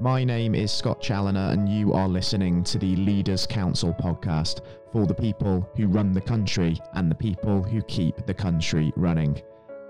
My 0.00 0.24
name 0.24 0.54
is 0.54 0.72
Scott 0.72 1.00
Challoner, 1.02 1.50
and 1.52 1.68
you 1.68 1.92
are 1.92 2.08
listening 2.08 2.64
to 2.64 2.78
the 2.78 2.96
Leaders 2.96 3.46
Council 3.46 3.94
podcast 4.00 4.62
for 4.90 5.06
the 5.06 5.14
people 5.14 5.68
who 5.76 5.86
run 5.86 6.12
the 6.12 6.20
country 6.20 6.78
and 6.94 7.10
the 7.10 7.14
people 7.14 7.62
who 7.62 7.82
keep 7.82 8.24
the 8.26 8.34
country 8.34 8.92
running. 8.96 9.40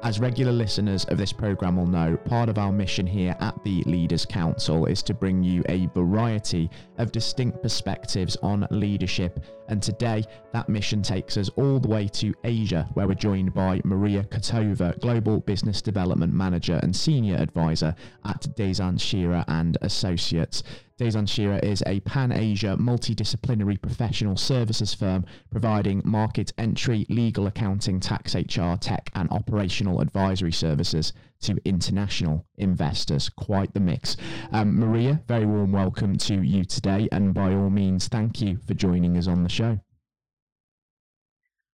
As 0.04 0.19
regular 0.19 0.51
listeners 0.51 1.04
of 1.04 1.17
this 1.17 1.33
programme 1.33 1.77
will 1.77 1.87
know, 1.87 2.17
part 2.17 2.49
of 2.49 2.59
our 2.59 2.73
mission 2.73 3.07
here 3.07 3.37
at 3.39 3.62
the 3.62 3.85
Leaders 3.85 4.27
Council 4.27 4.87
is 4.87 5.01
to 5.05 5.14
bring 5.14 5.45
you 5.45 5.62
a 5.69 5.87
variety 5.95 6.69
of 6.98 7.12
distinct 7.12 7.62
perspectives 7.62 8.37
on 8.43 8.66
leadership. 8.73 9.45
And 9.69 9.80
today, 9.80 10.25
that 10.52 10.69
mission 10.69 11.02
takes 11.02 11.37
us 11.37 11.51
all 11.51 11.79
the 11.79 11.87
way 11.87 12.09
to 12.09 12.34
Asia, 12.43 12.88
where 12.95 13.07
we're 13.07 13.15
joined 13.15 13.55
by 13.55 13.80
Maria 13.84 14.25
Kotova, 14.25 14.98
Global 15.01 15.38
Business 15.38 15.80
Development 15.80 16.32
Manager 16.32 16.80
and 16.82 16.95
Senior 16.95 17.37
Advisor 17.37 17.95
at 18.25 18.45
Dezan 18.57 18.98
Shira 18.98 19.45
and 19.46 19.79
Associates. 19.82 20.64
Dezan 21.02 21.27
Shira 21.27 21.59
is 21.65 21.83
a 21.84 21.98
pan 22.01 22.30
Asia 22.30 22.77
multidisciplinary 22.79 23.83
professional 23.83 24.37
services 24.37 24.95
firm 24.95 25.25
providing 25.51 26.01
market 26.05 26.52
entry, 26.59 27.06
legal 27.09 27.48
accounting, 27.48 27.98
tax 27.98 28.37
HR, 28.37 28.77
tech, 28.80 29.11
and 29.16 29.28
operational 29.33 30.01
advisory 30.01 30.52
services 30.52 31.12
to 31.41 31.59
international 31.65 32.47
investors. 32.56 33.28
Quite 33.28 33.75
the 33.75 33.80
mix. 33.80 34.16
Um, 34.52 34.78
Maria, 34.78 35.20
very 35.27 35.45
warm 35.45 35.73
welcome 35.73 36.19
to 36.19 36.34
you 36.34 36.65
today, 36.65 37.09
and 37.11 37.34
by 37.34 37.53
all 37.53 37.69
means, 37.69 38.06
thank 38.06 38.41
you 38.41 38.59
for 38.64 38.75
joining 38.75 39.16
us 39.16 39.27
on 39.27 39.42
the 39.42 39.48
show. 39.48 39.80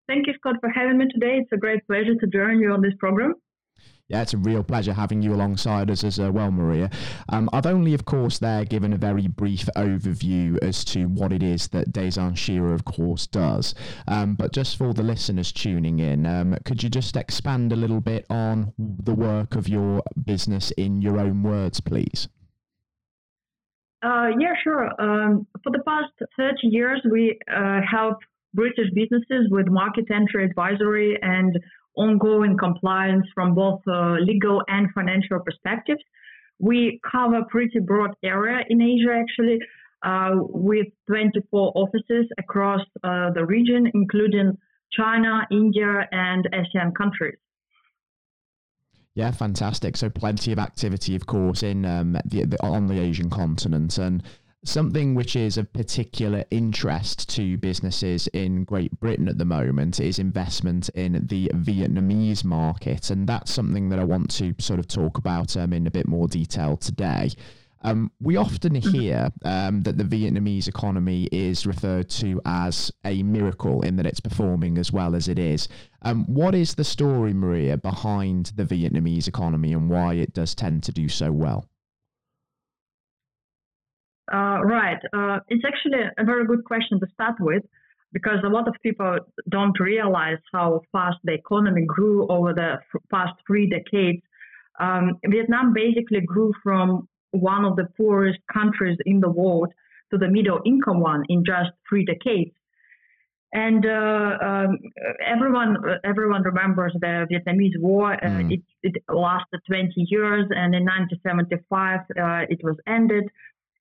Thank 0.07 0.29
you, 0.29 0.35
Scott, 0.35 0.55
for 0.61 0.71
having 0.71 0.99
me 0.99 1.07
today. 1.13 1.38
It's 1.43 1.51
a 1.52 1.57
great 1.57 1.85
pleasure 1.88 2.15
to 2.15 2.27
join 2.29 2.61
you 2.61 2.71
on 2.71 2.80
this 2.80 2.95
program. 3.01 3.35
Yeah, 4.09 4.23
it's 4.23 4.34
a 4.34 4.38
real 4.38 4.62
pleasure 4.62 4.92
having 4.92 5.20
you 5.20 5.34
alongside 5.34 5.91
us 5.91 6.05
as 6.05 6.20
uh, 6.20 6.30
well, 6.30 6.52
Maria. 6.52 6.91
Um, 7.28 7.51
I've 7.52 7.66
only, 7.66 7.92
of 7.92 8.05
course, 8.05 8.38
there 8.38 8.65
given 8.65 8.92
a 8.92 8.96
very 8.96 9.27
brief 9.27 9.69
overview 9.77 10.63
as 10.63 10.85
to 10.87 11.07
what 11.07 11.32
it 11.32 11.43
is 11.43 11.66
that 11.68 11.93
Dezan 11.93 12.37
Shira, 12.37 12.73
of 12.73 12.85
course, 12.85 13.26
does. 13.26 13.74
Um, 14.07 14.35
but 14.35 14.52
just 14.52 14.79
for 14.79 14.95
the 14.95 15.02
listeners 15.02 15.51
tuning 15.51 15.98
in, 15.98 16.24
um, 16.24 16.57
could 16.65 16.85
you 16.85 16.88
just 16.88 17.16
expand 17.16 17.73
a 17.73 17.76
little 17.76 18.01
bit 18.01 18.26
on 18.30 18.73
the 18.79 19.15
work 19.15 19.57
of 19.57 19.68
your 19.68 20.02
business 20.24 20.70
in 20.73 21.02
your 21.02 21.18
own 21.18 21.43
words, 21.43 21.80
please? 21.80 22.29
Uh, 24.04 24.29
yeah, 24.38 24.52
sure. 24.63 24.85
Um, 25.01 25.48
for 25.65 25.73
the 25.73 25.82
past 25.85 26.13
30 26.37 26.68
years, 26.68 27.01
we 27.10 27.41
uh, 27.52 27.80
help 27.91 28.18
British 28.54 28.87
businesses 28.95 29.48
with 29.51 29.66
market 29.66 30.04
entry 30.13 30.45
advisory 30.45 31.18
and 31.20 31.59
ongoing 31.97 32.57
compliance 32.57 33.27
from 33.35 33.55
both 33.55 33.80
uh, 33.87 34.15
legal 34.21 34.63
and 34.69 34.89
financial 34.95 35.41
perspectives. 35.41 36.01
We 36.59 37.01
cover 37.11 37.38
a 37.38 37.45
pretty 37.47 37.80
broad 37.80 38.15
area 38.23 38.65
in 38.69 38.80
Asia, 38.80 39.13
actually, 39.15 39.59
uh, 40.03 40.30
with 40.37 40.87
24 41.09 41.73
offices 41.75 42.27
across 42.38 42.80
uh, 43.03 43.30
the 43.30 43.45
region, 43.45 43.91
including 43.95 44.57
China, 44.93 45.47
India, 45.51 46.09
and 46.13 46.49
ASEAN 46.53 46.95
countries. 46.95 47.37
Yeah, 49.15 49.31
fantastic. 49.31 49.97
So 49.97 50.10
plenty 50.10 50.53
of 50.53 50.59
activity, 50.59 51.16
of 51.16 51.27
course, 51.27 51.63
in 51.63 51.87
um, 51.87 52.19
the, 52.27 52.45
the, 52.45 52.63
on 52.63 52.87
the 52.87 53.01
Asian 53.01 53.31
continent, 53.31 53.97
and 53.97 54.23
Something 54.67 55.15
which 55.15 55.37
is 55.37 55.59
of 55.59 55.73
particular 55.73 56.45
interest 56.51 57.29
to 57.37 57.57
businesses 57.57 58.27
in 58.33 58.65
Great 58.65 58.99
Britain 58.99 59.29
at 59.29 59.39
the 59.39 59.45
moment 59.45 60.01
is 60.01 60.19
investment 60.19 60.89
in 60.89 61.25
the 61.29 61.49
Vietnamese 61.55 62.43
market. 62.45 63.11
And 63.11 63.29
that's 63.29 63.53
something 63.53 63.91
that 63.91 64.00
I 64.00 64.05
want 64.05 64.28
to 64.33 64.56
sort 64.59 64.81
of 64.81 64.89
talk 64.89 65.19
about 65.19 65.56
um, 65.56 65.72
in 65.72 65.87
a 65.87 65.91
bit 65.91 66.09
more 66.09 66.27
detail 66.27 66.77
today. 66.77 67.31
Um, 67.83 68.11
we 68.21 68.37
often 68.37 68.75
hear 68.75 69.31
um, 69.44 69.84
that 69.84 69.99
the 69.99 70.05
Vietnamese 70.05 70.67
economy 70.67 71.28
is 71.31 71.65
referred 71.65 72.11
to 72.11 72.41
as 72.44 72.93
a 73.05 73.22
miracle 73.22 73.83
in 73.83 73.94
that 73.97 74.06
it's 74.06 74.19
performing 74.19 74.78
as 74.78 74.93
well 74.93 75.15
as 75.15 75.28
it 75.28 75.38
is. 75.38 75.69
Um, 76.03 76.25
what 76.25 76.56
is 76.56 76.75
the 76.75 76.84
story, 76.84 77.32
Maria, 77.32 77.76
behind 77.76 78.47
the 78.56 78.65
Vietnamese 78.65 79.28
economy 79.28 79.72
and 79.72 79.88
why 79.88 80.15
it 80.15 80.34
does 80.34 80.56
tend 80.56 80.82
to 80.82 80.93
do 80.93 81.09
so 81.09 81.31
well? 81.31 81.69
Uh, 84.32 84.60
right. 84.64 84.98
Uh, 85.12 85.38
it's 85.48 85.64
actually 85.64 86.03
a 86.19 86.25
very 86.25 86.47
good 86.47 86.64
question 86.64 86.98
to 87.00 87.06
start 87.14 87.37
with 87.41 87.62
because 88.12 88.38
a 88.44 88.48
lot 88.48 88.66
of 88.66 88.75
people 88.82 89.19
don't 89.48 89.78
realize 89.78 90.38
how 90.53 90.81
fast 90.92 91.19
the 91.25 91.34
economy 91.34 91.84
grew 91.87 92.26
over 92.28 92.53
the 92.53 92.75
f- 92.75 93.03
past 93.10 93.32
three 93.47 93.69
decades. 93.69 94.22
Um, 94.81 95.19
Vietnam 95.26 95.72
basically 95.72 96.20
grew 96.20 96.53
from 96.62 97.09
one 97.31 97.64
of 97.64 97.76
the 97.76 97.87
poorest 97.97 98.38
countries 98.53 98.98
in 99.04 99.20
the 99.20 99.31
world 99.31 99.72
to 100.10 100.19
the 100.19 100.28
middle 100.28 100.60
income 100.64 101.00
one 101.00 101.25
in 101.28 101.44
just 101.44 101.70
three 101.88 102.04
decades. 102.04 102.53
And 103.53 103.87
uh, 103.87 104.32
um, 104.44 104.78
everyone 105.25 105.76
everyone 106.04 106.43
remembers 106.43 106.93
the 107.00 107.26
Vietnamese 107.31 107.78
War. 107.81 108.12
Uh, 108.12 108.28
mm. 108.28 108.53
It, 108.53 108.62
it, 108.82 109.03
lasted 109.08 109.60
20 109.66 109.93
years, 110.08 110.47
and 110.50 110.75
in 110.75 110.84
1975 110.84 112.00
uh, 112.00 112.53
it 112.53 112.60
was 112.62 112.76
ended. 112.87 113.25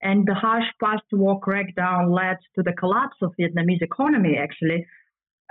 And 0.05 0.27
the 0.27 0.35
harsh 0.35 0.69
post-war 0.79 1.41
crackdown 1.41 2.15
led 2.15 2.37
to 2.55 2.61
the 2.61 2.73
collapse 2.73 3.17
of 3.23 3.33
Vietnamese 3.39 3.81
economy, 3.81 4.37
actually. 4.37 4.85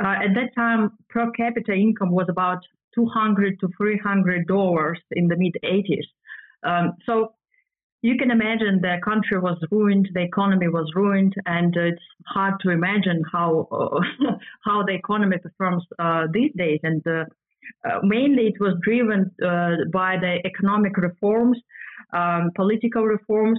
Uh, 0.00 0.14
at 0.26 0.34
that 0.36 0.54
time, 0.54 0.90
per 1.08 1.28
capita 1.32 1.72
income 1.72 2.12
was 2.12 2.26
about 2.28 2.60
200 2.94 3.58
to 3.58 3.68
300 3.76 4.46
dollars 4.46 5.00
in 5.10 5.26
the 5.26 5.36
mid 5.36 5.56
80s. 5.64 6.08
Um, 6.62 6.92
so 7.04 7.34
you 8.02 8.16
can 8.16 8.30
imagine 8.30 8.80
the 8.80 8.98
country 9.02 9.40
was 9.40 9.58
ruined, 9.72 10.08
the 10.14 10.22
economy 10.22 10.68
was 10.68 10.88
ruined, 10.94 11.34
and 11.46 11.74
it's 11.74 12.06
hard 12.26 12.54
to 12.60 12.70
imagine 12.70 13.22
how 13.32 13.66
uh, 13.72 14.00
how 14.64 14.84
the 14.84 14.94
economy 14.94 15.38
performs 15.38 15.84
uh, 15.98 16.26
these 16.32 16.52
days. 16.56 16.78
And 16.84 17.02
uh, 17.08 17.24
uh 17.88 18.00
mainly, 18.04 18.44
it 18.52 18.60
was 18.60 18.74
driven 18.84 19.20
uh, 19.42 19.76
by 19.92 20.16
the 20.24 20.34
economic 20.50 20.96
reforms, 20.96 21.58
um, 22.12 22.52
political 22.54 23.04
reforms, 23.04 23.58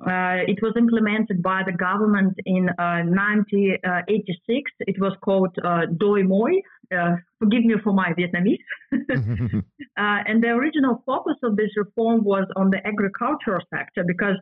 uh, 0.00 0.44
it 0.46 0.58
was 0.60 0.74
implemented 0.76 1.42
by 1.42 1.62
the 1.64 1.72
government 1.72 2.34
in 2.44 2.68
uh, 2.78 3.00
1986. 3.04 4.70
It 4.80 4.96
was 5.00 5.16
called 5.24 5.56
uh, 5.64 5.86
Doi 5.96 6.22
Moi. 6.22 6.60
Uh, 6.94 7.16
forgive 7.38 7.64
me 7.64 7.74
for 7.82 7.92
my 7.92 8.12
Vietnamese. 8.12 8.64
Uh, 9.98 10.20
and 10.26 10.42
the 10.44 10.48
original 10.48 11.02
focus 11.06 11.36
of 11.42 11.56
this 11.56 11.70
reform 11.74 12.22
was 12.22 12.46
on 12.54 12.68
the 12.68 12.86
agricultural 12.86 13.62
sector 13.72 14.04
because 14.06 14.36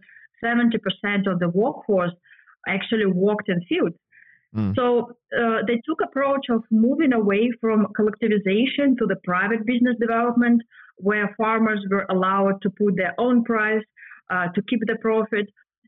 70% 0.44 1.30
of 1.30 1.38
the 1.38 1.48
workforce 1.48 2.10
actually 2.66 3.06
worked 3.06 3.48
in 3.48 3.60
fields. 3.68 3.94
Mm. 4.56 4.74
So 4.74 5.16
uh, 5.38 5.58
they 5.68 5.80
took 5.86 6.00
approach 6.02 6.46
of 6.50 6.64
moving 6.72 7.12
away 7.12 7.52
from 7.60 7.86
collectivization 7.96 8.98
to 8.98 9.06
the 9.06 9.14
private 9.22 9.64
business 9.64 9.96
development, 10.00 10.62
where 10.96 11.32
farmers 11.36 11.86
were 11.88 12.06
allowed 12.10 12.60
to 12.62 12.70
put 12.70 12.96
their 12.96 13.14
own 13.18 13.44
price 13.44 13.82
uh, 13.82 13.93
to 14.30 14.62
keep 14.68 14.80
the 14.86 14.96
profit. 15.00 15.46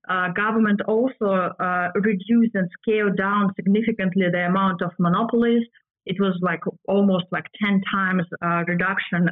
Uh, 0.08 0.28
government 0.32 0.80
also 0.86 1.50
uh, 1.58 1.88
reduced 1.96 2.54
and 2.54 2.68
scaled 2.80 3.16
down 3.16 3.52
significantly 3.56 4.26
the 4.30 4.46
amount 4.46 4.80
of 4.82 4.90
monopolies. 5.00 5.62
It 6.04 6.16
was 6.20 6.38
like 6.42 6.60
almost 6.86 7.24
like 7.32 7.46
10 7.60 7.82
times 7.92 8.22
reduction. 8.68 9.28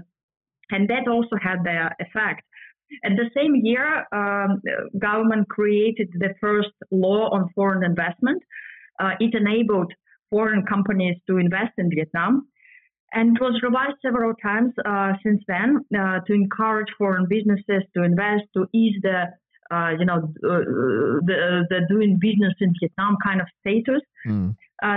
And 0.71 0.89
that 0.89 1.07
also 1.07 1.37
had 1.41 1.63
their 1.63 1.95
effect. 2.01 2.43
At 3.05 3.13
the 3.17 3.31
same 3.35 3.55
year, 3.55 4.05
um, 4.13 4.61
government 4.99 5.49
created 5.49 6.09
the 6.19 6.35
first 6.41 6.71
law 6.91 7.29
on 7.31 7.49
foreign 7.55 7.85
investment. 7.85 8.43
Uh, 9.01 9.13
it 9.21 9.35
enabled 9.35 9.93
foreign 10.31 10.65
companies 10.67 11.17
to 11.29 11.39
invest 11.39 11.73
in 11.79 11.91
Vietnam. 11.91 12.49
And 13.15 13.37
it 13.37 13.41
was 13.41 13.61
revised 13.63 13.99
several 14.03 14.35
times 14.35 14.73
uh, 14.85 15.13
since 15.23 15.43
then 15.47 15.85
uh, 15.97 16.21
to 16.27 16.33
encourage 16.33 16.89
foreign 16.99 17.27
businesses 17.29 17.83
to 17.95 18.03
invest, 18.03 18.43
to 18.55 18.67
ease 18.73 18.97
the, 19.03 19.27
uh, 19.71 19.91
you 19.99 20.05
know, 20.05 20.19
uh, 20.45 20.65
the, 21.29 21.65
the 21.71 21.81
doing 21.89 22.19
business 22.21 22.55
in 22.61 22.75
Vietnam 22.81 23.17
kind 23.23 23.41
of 23.41 23.47
status. 23.61 24.03
Mm. 24.27 24.57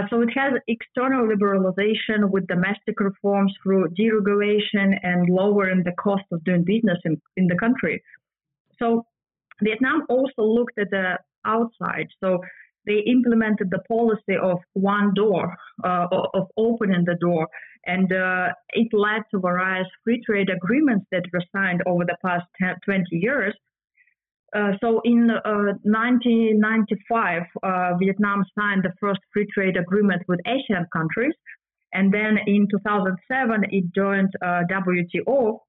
so 0.10 0.22
it 0.22 0.30
has 0.36 0.54
external 0.68 1.28
liberalization 1.28 2.30
with 2.32 2.48
domestic 2.48 3.00
reforms 3.00 3.54
through 3.62 3.88
deregulation 3.90 4.98
and 5.04 5.30
lowering 5.30 5.84
the 5.84 5.92
cost 5.92 6.24
of 6.32 6.44
doing 6.44 6.64
business 6.64 6.98
in, 7.06 7.22
in 7.36 7.46
the 7.48 7.56
country. 7.56 8.02
So 8.80 9.06
Vietnam 9.62 10.06
also 10.10 10.44
looked 10.44 10.78
at 10.80 10.90
the 10.90 11.20
outside. 11.46 12.08
So 12.20 12.40
they 12.88 13.04
implemented 13.06 13.70
the 13.70 13.80
policy 13.88 14.36
of 14.42 14.58
one 14.74 15.14
door, 15.14 15.56
uh, 15.84 16.08
of 16.34 16.48
opening 16.58 17.06
the 17.06 17.14
door, 17.16 17.48
and 17.86 18.12
uh, 18.12 18.48
it 18.70 18.88
led 18.94 19.22
to 19.32 19.40
various 19.40 19.88
free 20.04 20.22
trade 20.26 20.50
agreements 20.50 21.06
that 21.12 21.24
were 21.32 21.44
signed 21.56 21.84
over 21.86 22.04
the 22.06 22.18
past 22.26 22.46
10, 22.60 22.78
20 22.86 23.04
years. 23.12 23.54
Uh, 24.56 24.72
so 24.82 25.02
in 25.04 25.28
1995, 25.28 27.42
uh, 27.62 27.68
uh, 27.68 27.98
Vietnam 27.98 28.46
signed 28.58 28.82
the 28.84 28.94
first 29.00 29.20
free 29.34 29.46
trade 29.54 29.76
agreement 29.76 30.22
with 30.28 30.40
ASEAN 30.48 30.86
countries, 30.94 31.34
and 31.94 32.14
then 32.14 32.38
in 32.48 32.66
2007 32.72 33.66
it 33.72 33.84
joined 33.94 34.32
uh, 34.42 34.64
WTO. 34.72 35.60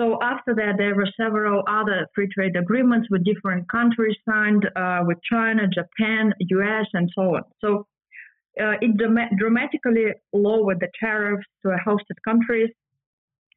So 0.00 0.18
after 0.22 0.54
that, 0.54 0.74
there 0.78 0.94
were 0.94 1.08
several 1.20 1.62
other 1.68 2.06
free 2.14 2.28
trade 2.32 2.56
agreements 2.56 3.08
with 3.10 3.24
different 3.24 3.68
countries 3.70 4.16
signed 4.28 4.66
uh, 4.74 5.00
with 5.04 5.18
China, 5.30 5.68
Japan, 5.68 6.32
US, 6.38 6.86
and 6.94 7.10
so 7.14 7.22
on. 7.36 7.42
So 7.60 7.86
uh, 8.60 8.76
it 8.80 8.96
dram- 8.96 9.36
dramatically 9.38 10.12
lowered 10.32 10.80
the 10.80 10.88
tariffs 10.98 11.46
to 11.62 11.76
hosted 11.86 12.18
countries. 12.24 12.70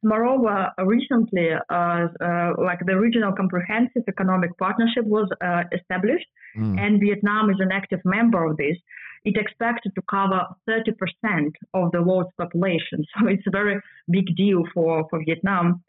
Moreover, 0.02 0.70
recently, 0.84 1.50
uh, 1.52 1.74
uh, 1.74 2.52
like 2.58 2.80
the 2.86 2.96
regional 2.98 3.32
comprehensive 3.32 4.02
economic 4.08 4.56
partnership 4.58 5.04
was 5.04 5.28
uh, 5.42 5.62
established, 5.72 6.26
mm. 6.56 6.78
and 6.78 7.00
Vietnam 7.00 7.50
is 7.50 7.56
an 7.60 7.72
active 7.72 8.00
member 8.04 8.44
of 8.44 8.56
this. 8.56 8.76
It 9.24 9.36
expected 9.36 9.92
to 9.96 10.02
cover 10.08 10.42
30% 10.68 11.50
of 11.74 11.90
the 11.92 12.02
world's 12.02 12.30
population, 12.38 13.04
so 13.18 13.26
it's 13.26 13.46
a 13.46 13.50
very 13.50 13.80
big 14.10 14.26
deal 14.36 14.62
for, 14.72 15.06
for 15.10 15.20
Vietnam. 15.24 15.82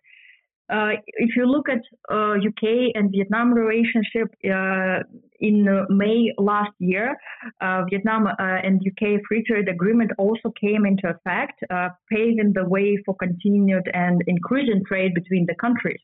Uh, 0.69 0.91
if 1.05 1.35
you 1.35 1.45
look 1.45 1.69
at 1.69 1.81
uh, 2.11 2.33
UK 2.33 2.91
and 2.95 3.09
Vietnam 3.11 3.53
relationship 3.53 4.27
uh, 4.45 4.99
in 5.39 5.65
May 5.89 6.33
last 6.37 6.73
year, 6.79 7.15
uh, 7.61 7.83
Vietnam 7.89 8.27
uh, 8.27 8.33
and 8.39 8.81
UK 8.85 9.21
free 9.27 9.43
trade 9.47 9.69
agreement 9.69 10.11
also 10.17 10.51
came 10.59 10.85
into 10.85 11.07
effect, 11.07 11.63
uh, 11.69 11.89
paving 12.11 12.51
the 12.53 12.65
way 12.67 12.97
for 13.05 13.15
continued 13.15 13.89
and 13.93 14.21
increasing 14.27 14.83
trade 14.85 15.13
between 15.13 15.45
the 15.45 15.55
countries. 15.55 16.01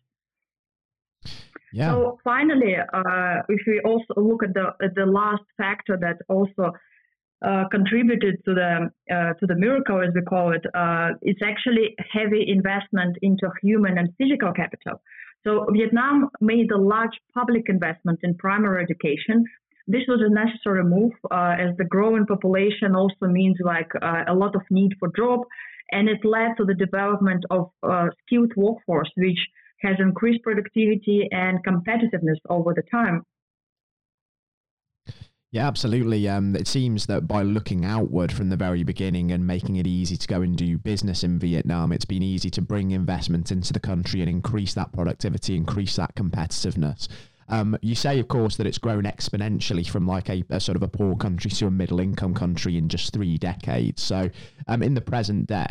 Yeah. 1.73 1.91
So 1.91 2.19
finally, 2.23 2.75
if 3.49 3.61
we 3.67 3.81
also 3.83 4.13
look 4.15 4.43
at 4.43 4.53
the 4.53 4.73
at 4.83 4.93
the 4.93 5.07
last 5.07 5.43
factor 5.57 5.97
that 5.97 6.17
also 6.29 6.71
uh, 7.43 7.65
contributed 7.69 8.35
to 8.45 8.53
the 8.53 8.89
uh, 9.13 9.33
to 9.39 9.45
the 9.45 9.55
miracle, 9.55 10.01
as 10.01 10.13
we 10.15 10.21
call 10.21 10.53
it. 10.53 10.65
Uh, 10.73 11.09
it's 11.21 11.41
actually 11.43 11.95
heavy 12.11 12.45
investment 12.47 13.17
into 13.21 13.49
human 13.61 13.97
and 13.97 14.09
physical 14.17 14.51
capital. 14.53 15.01
So 15.45 15.65
Vietnam 15.73 16.29
made 16.39 16.71
a 16.71 16.77
large 16.77 17.17
public 17.33 17.63
investment 17.67 18.19
in 18.23 18.35
primary 18.35 18.81
education. 18.81 19.43
This 19.87 20.03
was 20.07 20.21
a 20.23 20.33
necessary 20.33 20.85
move, 20.85 21.11
uh, 21.31 21.55
as 21.59 21.75
the 21.77 21.83
growing 21.83 22.25
population 22.25 22.95
also 22.95 23.27
means 23.27 23.57
like 23.61 23.91
uh, 24.01 24.23
a 24.27 24.33
lot 24.33 24.55
of 24.55 24.61
need 24.71 24.91
for 24.99 25.09
job, 25.17 25.41
and 25.91 26.07
it 26.07 26.23
led 26.23 26.55
to 26.57 26.63
the 26.63 26.75
development 26.75 27.43
of 27.49 27.69
skilled 28.25 28.53
workforce, 28.55 29.11
which 29.17 29.41
has 29.81 29.97
increased 29.99 30.41
productivity 30.43 31.27
and 31.31 31.59
competitiveness 31.65 32.39
over 32.49 32.73
the 32.73 32.83
time. 32.89 33.23
Yeah, 35.53 35.67
absolutely. 35.67 36.27
Um, 36.27 36.55
it 36.55 36.67
seems 36.67 37.05
that 37.05 37.27
by 37.27 37.43
looking 37.43 37.85
outward 37.85 38.31
from 38.31 38.49
the 38.49 38.57
very 38.57 38.83
beginning 38.83 39.31
and 39.31 39.45
making 39.45 39.75
it 39.75 39.85
easy 39.85 40.17
to 40.17 40.27
go 40.27 40.41
and 40.41 40.57
do 40.57 40.79
business 40.79 41.23
in 41.23 41.37
Vietnam, 41.37 41.91
it's 41.91 42.05
been 42.05 42.23
easy 42.23 42.49
to 42.49 42.61
bring 42.63 42.89
investment 42.89 43.51
into 43.51 43.71
the 43.71 43.79
country 43.79 44.21
and 44.21 44.29
increase 44.31 44.73
that 44.73 44.91
productivity, 44.91 45.55
increase 45.55 45.95
that 45.97 46.15
competitiveness. 46.15 47.07
Um, 47.49 47.77
you 47.83 47.93
say, 47.93 48.19
of 48.19 48.29
course, 48.29 48.55
that 48.55 48.65
it's 48.65 48.79
grown 48.79 49.03
exponentially 49.03 49.87
from 49.87 50.07
like 50.07 50.27
a, 50.27 50.43
a, 50.49 50.59
sort 50.59 50.75
of 50.75 50.81
a 50.81 50.87
poor 50.87 51.15
country 51.15 51.51
to 51.51 51.67
a 51.67 51.71
middle 51.71 51.99
income 51.99 52.33
country 52.33 52.75
in 52.75 52.89
just 52.89 53.13
three 53.13 53.37
decades. 53.37 54.01
So, 54.01 54.31
um, 54.67 54.81
in 54.81 54.95
the 54.95 55.01
present 55.01 55.45
day, 55.45 55.67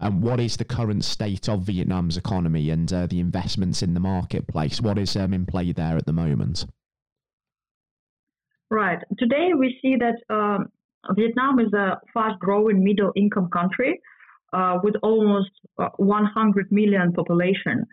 um, 0.00 0.20
what 0.20 0.40
is 0.40 0.58
the 0.58 0.66
current 0.66 1.06
state 1.06 1.48
of 1.48 1.62
Vietnam's 1.62 2.18
economy 2.18 2.68
and 2.68 2.92
uh, 2.92 3.06
the 3.06 3.20
investments 3.20 3.82
in 3.82 3.94
the 3.94 4.00
marketplace? 4.00 4.82
What 4.82 4.98
is 4.98 5.16
um, 5.16 5.32
in 5.32 5.46
play 5.46 5.72
there 5.72 5.96
at 5.96 6.04
the 6.04 6.12
moment? 6.12 6.66
Right. 8.72 8.98
Today 9.18 9.50
we 9.54 9.78
see 9.82 9.96
that 9.96 10.16
um, 10.34 10.68
Vietnam 11.14 11.58
is 11.58 11.70
a 11.74 12.00
fast-growing 12.14 12.82
middle-income 12.82 13.50
country 13.52 14.00
uh, 14.54 14.78
with 14.82 14.94
almost 15.02 15.50
uh, 15.78 15.90
100 15.98 16.72
million 16.72 17.12
population. 17.12 17.84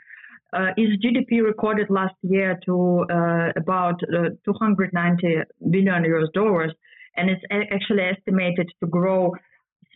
Uh, 0.53 0.67
its 0.77 0.93
GDP 1.03 1.43
recorded 1.43 1.87
last 1.89 2.15
year 2.21 2.57
to 2.65 3.05
uh, 3.11 3.49
about 3.57 3.99
uh, 4.03 4.29
290 4.45 5.41
billion 5.69 6.05
US 6.05 6.29
dollars, 6.33 6.71
and 7.17 7.29
it's 7.29 7.43
actually 7.51 8.03
estimated 8.03 8.71
to 8.81 8.87
grow 8.87 9.33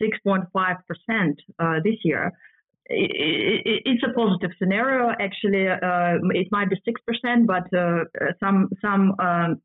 6.5 0.02 0.44
percent 0.86 1.40
uh, 1.60 1.80
this 1.82 1.96
year. 2.04 2.30
it's 2.90 4.02
a 4.02 4.12
positive 4.12 4.50
scenario. 4.58 5.14
Actually, 5.18 5.64
it 6.40 6.48
might 6.52 6.68
be 6.68 6.76
six 6.84 7.00
percent, 7.06 7.46
but 7.46 7.64
some 8.38 8.68
some 8.82 9.14
um, 9.18 9.62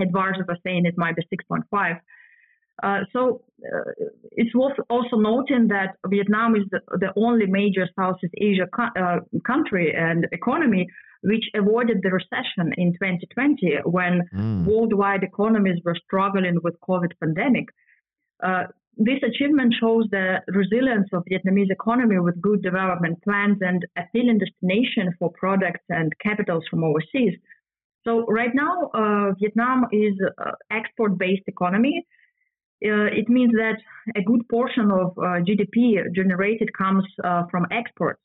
advisors 0.00 0.46
are 0.48 0.58
saying 0.64 0.86
it 0.86 0.96
might 0.96 1.16
be 1.16 1.22
6.5. 1.22 2.00
Uh, 2.82 3.00
so 3.12 3.42
uh, 3.62 3.90
it's 4.32 4.54
worth 4.54 4.78
also 4.88 5.16
noting 5.16 5.68
that 5.68 5.96
Vietnam 6.06 6.56
is 6.56 6.62
the, 6.70 6.80
the 6.98 7.12
only 7.16 7.46
major 7.46 7.86
Southeast 7.94 8.32
Asia 8.38 8.66
co- 8.74 9.00
uh, 9.00 9.18
country 9.46 9.94
and 9.94 10.26
economy 10.32 10.88
which 11.22 11.44
avoided 11.54 11.98
the 12.02 12.10
recession 12.10 12.72
in 12.78 12.92
2020 12.94 13.80
when 13.84 14.22
mm. 14.34 14.64
worldwide 14.64 15.22
economies 15.22 15.78
were 15.84 15.96
struggling 16.06 16.58
with 16.62 16.74
COVID 16.88 17.12
pandemic. 17.22 17.66
Uh, 18.42 18.64
this 18.96 19.18
achievement 19.22 19.74
shows 19.78 20.06
the 20.10 20.40
resilience 20.48 21.08
of 21.12 21.24
Vietnamese 21.30 21.70
economy 21.70 22.18
with 22.18 22.40
good 22.40 22.62
development 22.62 23.22
plans 23.22 23.58
and 23.60 23.86
appealing 23.96 24.38
destination 24.38 25.14
for 25.18 25.30
products 25.32 25.84
and 25.88 26.12
capitals 26.22 26.64
from 26.70 26.84
overseas. 26.84 27.34
So 28.06 28.24
right 28.26 28.54
now, 28.54 28.90
uh, 28.94 29.32
Vietnam 29.38 29.86
is 29.92 30.14
uh, 30.38 30.52
export-based 30.70 31.44
economy. 31.46 32.06
Uh, 32.82 33.12
it 33.12 33.28
means 33.28 33.52
that 33.52 33.76
a 34.16 34.22
good 34.22 34.48
portion 34.48 34.90
of 34.90 35.08
uh, 35.18 35.42
GDP 35.46 36.02
generated 36.14 36.70
comes 36.76 37.04
uh, 37.22 37.42
from 37.50 37.66
exports. 37.70 38.20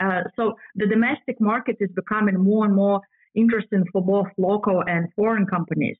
Uh, 0.00 0.22
so 0.34 0.54
the 0.74 0.86
domestic 0.86 1.40
market 1.40 1.76
is 1.78 1.90
becoming 1.94 2.36
more 2.42 2.64
and 2.64 2.74
more 2.74 3.00
interesting 3.36 3.84
for 3.92 4.02
both 4.04 4.26
local 4.36 4.82
and 4.86 5.08
foreign 5.14 5.46
companies. 5.46 5.96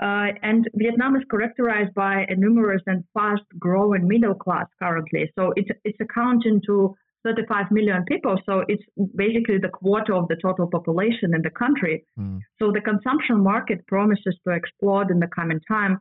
and 0.00 0.68
Vietnam 0.74 1.14
is 1.14 1.22
characterized 1.30 1.94
by 1.94 2.26
a 2.28 2.34
numerous 2.34 2.82
and 2.86 3.04
fast-growing 3.14 4.08
middle 4.08 4.34
class 4.34 4.66
currently. 4.82 5.30
So 5.36 5.52
it's 5.54 5.70
it's 5.84 6.00
accounting 6.00 6.60
to 6.68 6.96
35 7.24 7.70
million 7.70 8.04
people. 8.04 8.36
So 8.46 8.64
it's 8.68 8.82
basically 9.14 9.58
the 9.58 9.68
quarter 9.68 10.14
of 10.14 10.28
the 10.28 10.36
total 10.42 10.66
population 10.66 11.34
in 11.34 11.42
the 11.42 11.50
country. 11.50 12.04
Mm. 12.18 12.40
So 12.58 12.72
the 12.72 12.80
consumption 12.80 13.42
market 13.42 13.86
promises 13.86 14.36
to 14.46 14.54
explode 14.54 15.10
in 15.10 15.18
the 15.18 15.28
coming 15.28 15.60
time. 15.68 16.00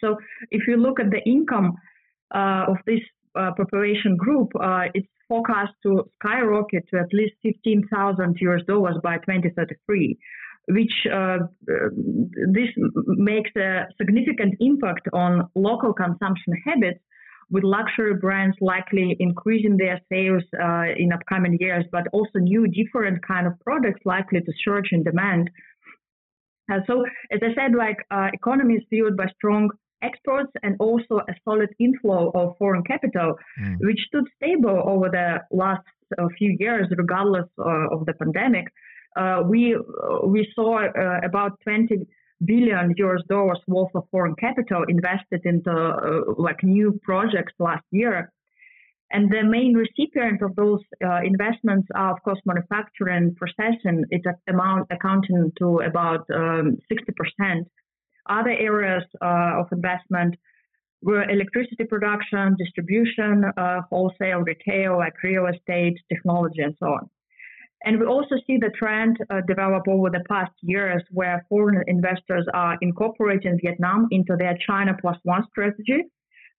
So 0.00 0.16
if 0.50 0.66
you 0.66 0.76
look 0.76 1.00
at 1.00 1.10
the 1.10 1.22
income 1.24 1.74
uh, 2.34 2.64
of 2.68 2.76
this 2.86 3.00
uh, 3.38 3.52
population 3.56 4.16
group, 4.16 4.50
uh, 4.60 4.84
it's 4.94 5.08
forecast 5.28 5.72
to 5.82 6.04
skyrocket 6.20 6.84
to 6.90 6.98
at 7.00 7.12
least 7.12 7.34
15,000 7.42 8.36
US 8.40 8.60
dollars 8.66 8.96
by 9.02 9.16
2033 9.18 10.18
which 10.68 10.92
uh, 11.12 11.38
this 12.52 12.68
makes 13.06 13.50
a 13.56 13.86
significant 13.98 14.54
impact 14.60 15.06
on 15.12 15.46
local 15.54 15.92
consumption 15.92 16.54
habits 16.64 17.00
with 17.50 17.64
luxury 17.64 18.14
brands 18.14 18.56
likely 18.60 19.16
increasing 19.20 19.76
their 19.76 20.00
sales 20.10 20.42
uh, 20.62 20.84
in 20.96 21.12
upcoming 21.12 21.56
years, 21.60 21.84
but 21.92 22.04
also 22.12 22.38
new 22.38 22.66
different 22.68 23.26
kind 23.26 23.46
of 23.46 23.52
products 23.60 24.00
likely 24.04 24.40
to 24.40 24.52
surge 24.64 24.88
in 24.92 25.02
demand. 25.02 25.50
Uh, 26.72 26.78
so, 26.86 27.04
as 27.30 27.40
I 27.42 27.54
said, 27.54 27.76
like 27.76 27.98
uh, 28.10 28.28
economy 28.32 28.74
is 28.74 28.82
fueled 28.88 29.16
by 29.16 29.26
strong 29.36 29.70
exports 30.02 30.52
and 30.62 30.76
also 30.80 31.20
a 31.28 31.34
solid 31.44 31.70
inflow 31.78 32.30
of 32.34 32.56
foreign 32.58 32.82
capital, 32.84 33.34
mm. 33.60 33.76
which 33.80 34.00
stood 34.08 34.24
stable 34.36 34.82
over 34.84 35.08
the 35.10 35.38
last 35.50 35.82
uh, 36.18 36.26
few 36.38 36.56
years, 36.58 36.86
regardless 36.96 37.46
uh, 37.58 37.86
of 37.94 38.06
the 38.06 38.14
pandemic. 38.14 38.66
Uh, 39.16 39.42
we 39.48 39.76
we 40.26 40.46
saw 40.54 40.84
about 41.24 41.52
20 41.62 42.04
billion 42.44 42.94
US 42.98 43.22
dollars 43.28 43.60
worth 43.66 43.94
of 43.94 44.04
foreign 44.10 44.36
capital 44.36 44.84
invested 44.88 45.40
into 45.44 45.70
uh, 45.70 46.34
like 46.36 46.62
new 46.62 46.98
projects 47.02 47.52
last 47.58 47.84
year. 47.90 48.32
And 49.10 49.30
the 49.30 49.42
main 49.44 49.74
recipient 49.74 50.42
of 50.42 50.56
those 50.56 50.80
uh, 51.04 51.20
investments 51.22 51.86
are, 51.94 52.12
of 52.12 52.22
course, 52.22 52.40
manufacturing 52.46 53.16
and 53.16 53.36
processing. 53.36 54.04
It's 54.10 54.24
amount 54.48 54.88
accounting 54.90 55.52
to 55.58 55.80
about 55.80 56.24
um, 56.34 56.78
60%. 56.90 57.64
Other 58.28 58.50
areas 58.50 59.04
uh, 59.22 59.60
of 59.60 59.66
investment 59.70 60.34
were 61.02 61.28
electricity 61.28 61.84
production, 61.84 62.56
distribution, 62.58 63.44
uh, 63.56 63.82
wholesale, 63.90 64.40
retail, 64.40 64.96
like 64.96 65.22
real 65.22 65.46
estate, 65.46 65.96
technology, 66.08 66.62
and 66.62 66.74
so 66.80 66.86
on. 66.86 67.10
And 67.84 68.00
we 68.00 68.06
also 68.06 68.36
see 68.46 68.56
the 68.56 68.70
trend 68.78 69.18
uh, 69.28 69.42
develop 69.46 69.86
over 69.88 70.08
the 70.08 70.24
past 70.28 70.52
years 70.62 71.02
where 71.10 71.44
foreign 71.50 71.82
investors 71.86 72.46
are 72.54 72.78
incorporating 72.80 73.58
Vietnam 73.62 74.08
into 74.10 74.36
their 74.38 74.56
China 74.66 74.96
plus 75.00 75.18
one 75.22 75.44
strategy 75.50 76.04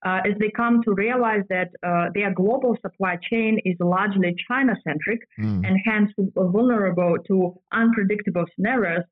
uh, 0.05 0.19
as 0.23 0.37
they 0.39 0.51
come 0.55 0.83
to 0.83 0.93
realize 0.93 1.41
that 1.49 1.69
uh, 1.81 2.09
their 2.13 2.31
global 2.31 2.77
supply 2.81 3.17
chain 3.29 3.59
is 3.65 3.75
largely 3.79 4.35
China 4.47 4.75
centric 4.87 5.21
mm. 5.39 5.65
and 5.65 5.77
hence 5.83 6.11
vulnerable 6.35 7.17
to 7.27 7.55
unpredictable 7.73 8.45
scenarios, 8.55 9.03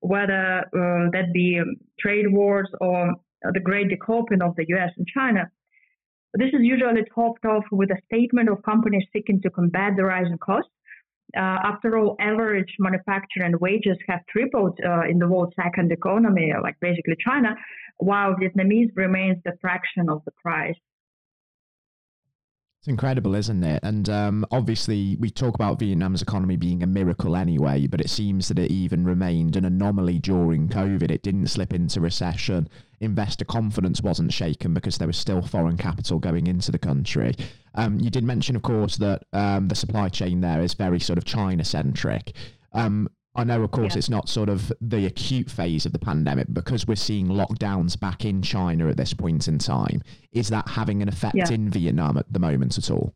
whether 0.00 0.58
uh, 0.58 1.08
that 1.12 1.32
be 1.32 1.58
um, 1.58 1.76
trade 1.98 2.26
wars 2.30 2.68
or 2.82 3.14
the 3.54 3.60
great 3.60 3.88
decoupling 3.88 4.42
of 4.46 4.54
the 4.56 4.66
US 4.68 4.90
and 4.98 5.06
China. 5.06 5.50
This 6.34 6.48
is 6.48 6.60
usually 6.60 7.04
topped 7.14 7.46
off 7.46 7.64
with 7.70 7.90
a 7.90 7.96
statement 8.04 8.50
of 8.50 8.62
companies 8.64 9.04
seeking 9.14 9.40
to 9.42 9.50
combat 9.50 9.92
the 9.96 10.04
rising 10.04 10.38
costs 10.38 10.73
Uh, 11.36 11.58
after 11.64 11.98
all, 11.98 12.16
average 12.20 12.74
manufacturing 12.78 13.54
wages 13.60 13.96
have 14.08 14.20
tripled 14.28 14.78
uh, 14.86 15.02
in 15.08 15.18
the 15.18 15.26
world's 15.26 15.54
second 15.56 15.90
economy, 15.90 16.52
like 16.62 16.76
basically 16.80 17.16
China, 17.24 17.56
while 17.98 18.34
Vietnamese 18.34 18.90
remains 18.94 19.38
the 19.44 19.52
fraction 19.60 20.08
of 20.08 20.22
the 20.24 20.32
price. 20.32 20.76
It's 22.84 22.88
incredible, 22.90 23.34
isn't 23.34 23.64
it? 23.64 23.80
And 23.82 24.10
um, 24.10 24.46
obviously, 24.50 25.16
we 25.18 25.30
talk 25.30 25.54
about 25.54 25.78
Vietnam's 25.78 26.20
economy 26.20 26.56
being 26.56 26.82
a 26.82 26.86
miracle 26.86 27.34
anyway, 27.34 27.86
but 27.86 27.98
it 27.98 28.10
seems 28.10 28.48
that 28.48 28.58
it 28.58 28.70
even 28.70 29.06
remained 29.06 29.56
an 29.56 29.64
anomaly 29.64 30.18
during 30.18 30.68
COVID. 30.68 31.10
It 31.10 31.22
didn't 31.22 31.46
slip 31.46 31.72
into 31.72 32.02
recession. 32.02 32.68
Investor 33.00 33.46
confidence 33.46 34.02
wasn't 34.02 34.34
shaken 34.34 34.74
because 34.74 34.98
there 34.98 35.06
was 35.06 35.16
still 35.16 35.40
foreign 35.40 35.78
capital 35.78 36.18
going 36.18 36.46
into 36.46 36.70
the 36.70 36.78
country. 36.78 37.34
Um, 37.74 37.98
you 38.00 38.10
did 38.10 38.24
mention, 38.24 38.56
of 38.56 38.62
course, 38.62 38.96
that 38.98 39.24
um, 39.32 39.68
the 39.68 39.74
supply 39.74 40.08
chain 40.08 40.40
there 40.40 40.60
is 40.60 40.74
very 40.74 41.00
sort 41.00 41.18
of 41.18 41.24
China 41.24 41.64
centric. 41.64 42.32
Um, 42.72 43.08
I 43.36 43.42
know, 43.42 43.62
of 43.62 43.72
course, 43.72 43.94
yeah. 43.94 43.98
it's 43.98 44.10
not 44.10 44.28
sort 44.28 44.48
of 44.48 44.72
the 44.80 45.06
acute 45.06 45.50
phase 45.50 45.86
of 45.86 45.92
the 45.92 45.98
pandemic 45.98 46.46
because 46.52 46.86
we're 46.86 46.94
seeing 46.94 47.26
lockdowns 47.26 47.98
back 47.98 48.24
in 48.24 48.42
China 48.42 48.88
at 48.88 48.96
this 48.96 49.12
point 49.12 49.48
in 49.48 49.58
time. 49.58 50.02
Is 50.30 50.50
that 50.50 50.68
having 50.68 51.02
an 51.02 51.08
effect 51.08 51.34
yeah. 51.34 51.50
in 51.50 51.68
Vietnam 51.68 52.16
at 52.16 52.32
the 52.32 52.38
moment 52.38 52.78
at 52.78 52.90
all? 52.90 53.12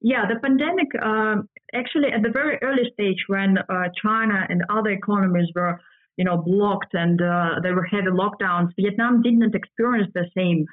Yeah, 0.00 0.24
the 0.26 0.40
pandemic 0.40 0.88
uh, 1.00 1.42
actually 1.72 2.08
at 2.12 2.22
the 2.22 2.30
very 2.30 2.58
early 2.60 2.90
stage 2.92 3.22
when 3.28 3.58
uh, 3.58 3.84
China 4.02 4.46
and 4.48 4.64
other 4.68 4.90
economies 4.90 5.46
were, 5.54 5.80
you 6.16 6.24
know, 6.24 6.38
blocked 6.38 6.94
and 6.94 7.22
uh, 7.22 7.60
there 7.62 7.76
were 7.76 7.84
heavy 7.84 8.08
lockdowns, 8.08 8.70
Vietnam 8.74 9.22
didn't 9.22 9.54
experience 9.54 10.10
the 10.12 10.24
same 10.36 10.66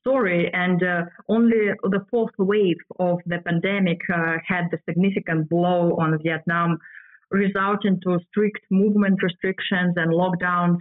story, 0.00 0.50
and 0.52 0.82
uh, 0.82 1.02
only 1.28 1.70
the 1.82 2.04
fourth 2.10 2.32
wave 2.38 2.76
of 2.98 3.18
the 3.26 3.38
pandemic 3.44 4.00
uh, 4.12 4.36
had 4.46 4.64
the 4.70 4.78
significant 4.88 5.48
blow 5.48 5.96
on 5.98 6.18
Vietnam, 6.22 6.78
resulting 7.30 8.00
to 8.02 8.18
strict 8.28 8.60
movement 8.70 9.22
restrictions 9.22 9.94
and 9.96 10.12
lockdowns. 10.12 10.78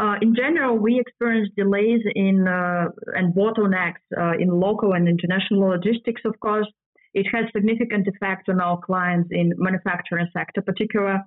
Uh, 0.00 0.14
in 0.22 0.34
general, 0.34 0.78
we 0.78 1.00
experienced 1.00 1.54
delays 1.56 2.00
in 2.14 2.46
uh, 2.46 2.86
and 3.14 3.34
bottlenecks 3.34 4.04
uh, 4.16 4.32
in 4.38 4.48
local 4.48 4.92
and 4.92 5.08
international 5.08 5.68
logistics. 5.68 6.22
Of 6.24 6.38
course, 6.40 6.68
it 7.14 7.26
had 7.32 7.46
significant 7.52 8.06
effect 8.06 8.48
on 8.48 8.60
our 8.60 8.78
clients 8.78 9.30
in 9.32 9.52
manufacturing 9.56 10.28
sector, 10.32 10.62
particular, 10.62 11.18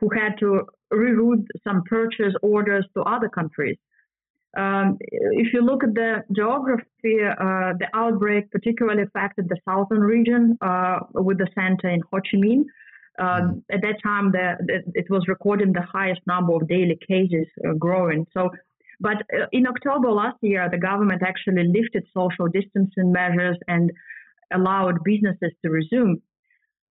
who 0.00 0.08
had 0.10 0.38
to 0.40 0.62
reroute 0.92 1.46
some 1.62 1.82
purchase 1.84 2.34
orders 2.42 2.86
to 2.94 3.02
other 3.02 3.28
countries. 3.28 3.76
Um, 4.56 4.98
if 5.00 5.52
you 5.52 5.62
look 5.62 5.82
at 5.82 5.94
the 5.94 6.22
geography, 6.34 7.18
uh, 7.24 7.72
the 7.78 7.88
outbreak 7.94 8.50
particularly 8.50 9.02
affected 9.02 9.48
the 9.48 9.56
southern 9.68 10.00
region 10.00 10.56
uh, 10.60 11.00
with 11.14 11.38
the 11.38 11.48
center 11.54 11.88
in 11.88 12.00
Ho 12.10 12.18
Chi 12.18 12.38
Minh. 12.38 12.64
Uh, 13.18 13.54
at 13.70 13.80
that 13.82 13.96
time, 14.02 14.32
the, 14.32 14.56
the, 14.66 14.82
it 14.94 15.06
was 15.08 15.24
recording 15.28 15.72
the 15.72 15.82
highest 15.82 16.20
number 16.26 16.54
of 16.54 16.68
daily 16.68 16.98
cases 17.08 17.46
uh, 17.66 17.72
growing. 17.74 18.26
So, 18.32 18.50
but 19.00 19.18
uh, 19.32 19.46
in 19.52 19.66
October 19.66 20.10
last 20.10 20.36
year, 20.40 20.68
the 20.70 20.78
government 20.78 21.22
actually 21.24 21.64
lifted 21.68 22.04
social 22.12 22.48
distancing 22.48 23.12
measures 23.12 23.56
and 23.68 23.92
allowed 24.52 25.02
businesses 25.04 25.52
to 25.64 25.70
resume. 25.70 26.20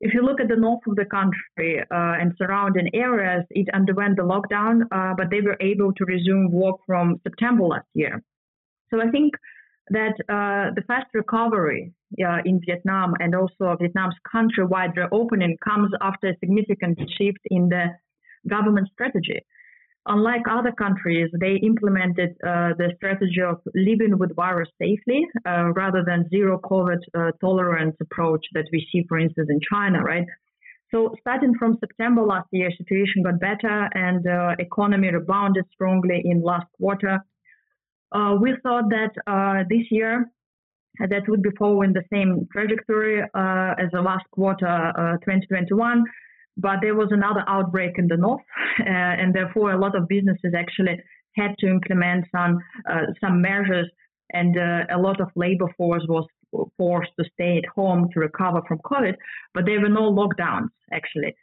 If 0.06 0.14
you 0.14 0.22
look 0.22 0.42
at 0.42 0.50
the 0.50 0.58
north 0.58 0.86
of 0.86 0.98
the 0.98 1.06
country 1.06 1.80
uh, 1.80 2.22
and 2.22 2.34
surrounding 2.38 2.90
areas, 2.94 3.46
it 3.52 3.68
underwent 3.74 4.18
the 4.18 4.24
lockdown, 4.24 4.82
uh, 4.92 5.14
but 5.16 5.28
they 5.32 5.40
were 5.40 5.56
able 5.62 5.94
to 5.94 6.04
resume 6.04 6.52
work 6.52 6.76
from 6.86 7.22
September 7.24 7.64
last 7.64 7.88
year. 7.94 8.22
So 8.90 9.02
I 9.02 9.10
think 9.12 9.32
that 9.92 10.16
uh, 10.28 10.74
the 10.76 10.84
fast 10.88 11.08
recovery 11.14 11.94
in 12.18 12.60
Vietnam 12.66 13.14
and 13.22 13.34
also 13.34 13.78
Vietnam's 13.80 14.16
countrywide 14.34 14.94
reopening 14.98 15.58
comes 15.64 15.92
after 16.02 16.28
a 16.30 16.38
significant 16.40 17.00
shift 17.18 17.44
in 17.46 17.70
the 17.70 17.86
government 18.50 18.90
strategy. 18.92 19.40
Unlike 20.06 20.42
other 20.52 20.74
countries, 20.74 21.32
they 21.40 21.56
implemented 21.64 22.32
uh, 22.46 22.74
the 22.78 22.92
strategy 22.98 23.42
of 23.42 23.62
living 23.74 24.18
with 24.18 24.36
virus 24.36 24.68
safely 24.78 25.26
uh, 25.48 25.72
rather 25.74 26.04
than 26.06 26.30
zero 26.30 26.60
COVID 26.60 27.00
uh, 27.16 27.32
tolerance 27.40 27.96
approach 28.02 28.46
that 28.54 28.66
we 28.74 28.86
see, 28.92 29.06
for 29.08 29.18
instance, 29.18 29.48
in 29.50 29.62
China, 29.72 30.04
right? 30.04 30.26
So 30.92 31.16
starting 31.22 31.56
from 31.58 31.78
September 31.80 32.22
last 32.22 32.50
year, 32.52 32.70
situation 32.78 33.24
got 33.24 33.40
better 33.40 33.90
and 33.94 34.28
uh, 34.28 34.56
economy 34.60 35.10
rebounded 35.10 35.66
strongly 35.74 36.22
in 36.26 36.44
last 36.44 36.68
quarter. 36.78 37.20
Uh, 38.12 38.36
we 38.42 38.56
thought 38.62 38.90
that 38.90 39.12
uh, 39.26 39.64
this 39.70 39.86
year 39.90 40.30
that 41.00 41.28
would 41.30 41.42
be 41.42 41.50
following 41.58 41.94
the 41.94 42.04
same 42.12 42.46
trajectory 42.52 43.22
as 43.22 43.90
the 43.92 44.02
last 44.02 44.26
quarter 44.32 44.92
2021 45.24 46.04
but 46.58 46.78
there 46.82 46.96
was 46.96 47.10
another 47.12 47.44
outbreak 47.48 47.94
in 47.98 48.08
the 48.08 48.18
north, 48.18 48.42
uh, 48.80 48.84
and 48.86 49.34
therefore 49.34 49.72
a 49.72 49.80
lot 49.80 49.96
of 49.96 50.08
businesses 50.08 50.54
actually 50.56 50.98
had 51.36 51.56
to 51.60 51.68
implement 51.68 52.26
some 52.32 52.60
uh, 52.90 53.06
some 53.20 53.42
measures, 53.42 53.90
and 54.32 54.58
uh, 54.58 54.96
a 54.96 55.00
lot 55.00 55.20
of 55.20 55.30
labor 55.36 55.68
force 55.78 56.04
was 56.08 56.28
forced 56.78 57.12
to 57.20 57.26
stay 57.34 57.58
at 57.58 57.66
home 57.66 58.08
to 58.14 58.20
recover 58.20 58.62
from 58.68 58.78
COVID. 58.80 59.16
But 59.54 59.66
there 59.66 59.82
were 59.82 59.90
no 59.90 60.12
lockdowns 60.12 60.70
actually. 60.92 61.36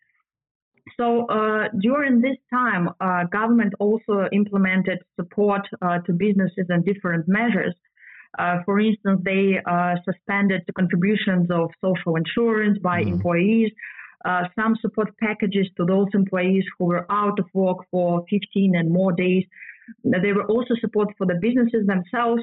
So 0.96 1.26
uh, 1.26 1.68
during 1.80 2.20
this 2.20 2.36
time, 2.52 2.88
uh, 3.00 3.24
government 3.24 3.74
also 3.78 4.28
implemented 4.32 4.98
support 5.16 5.62
uh, 5.82 5.98
to 6.06 6.12
businesses 6.12 6.66
and 6.68 6.84
different 6.84 7.26
measures. 7.28 7.74
for 8.64 8.78
instance, 8.78 9.20
they 9.24 9.60
suspended 10.04 10.62
the 10.66 10.72
contributions 10.72 11.50
of 11.50 11.70
social 11.80 12.16
insurance 12.16 12.78
by 12.78 13.02
mm. 13.02 13.08
employees 13.14 13.70
uh, 14.24 14.42
some 14.54 14.76
support 14.80 15.16
packages 15.18 15.66
to 15.76 15.84
those 15.86 16.08
employees 16.12 16.64
who 16.78 16.86
were 16.86 17.06
out 17.10 17.38
of 17.38 17.46
work 17.54 17.78
for 17.90 18.24
15 18.28 18.76
and 18.76 18.90
more 18.90 19.12
days. 19.12 19.44
There 20.04 20.34
were 20.34 20.46
also 20.46 20.74
support 20.80 21.08
for 21.16 21.26
the 21.26 21.38
businesses 21.40 21.86
themselves. 21.86 22.42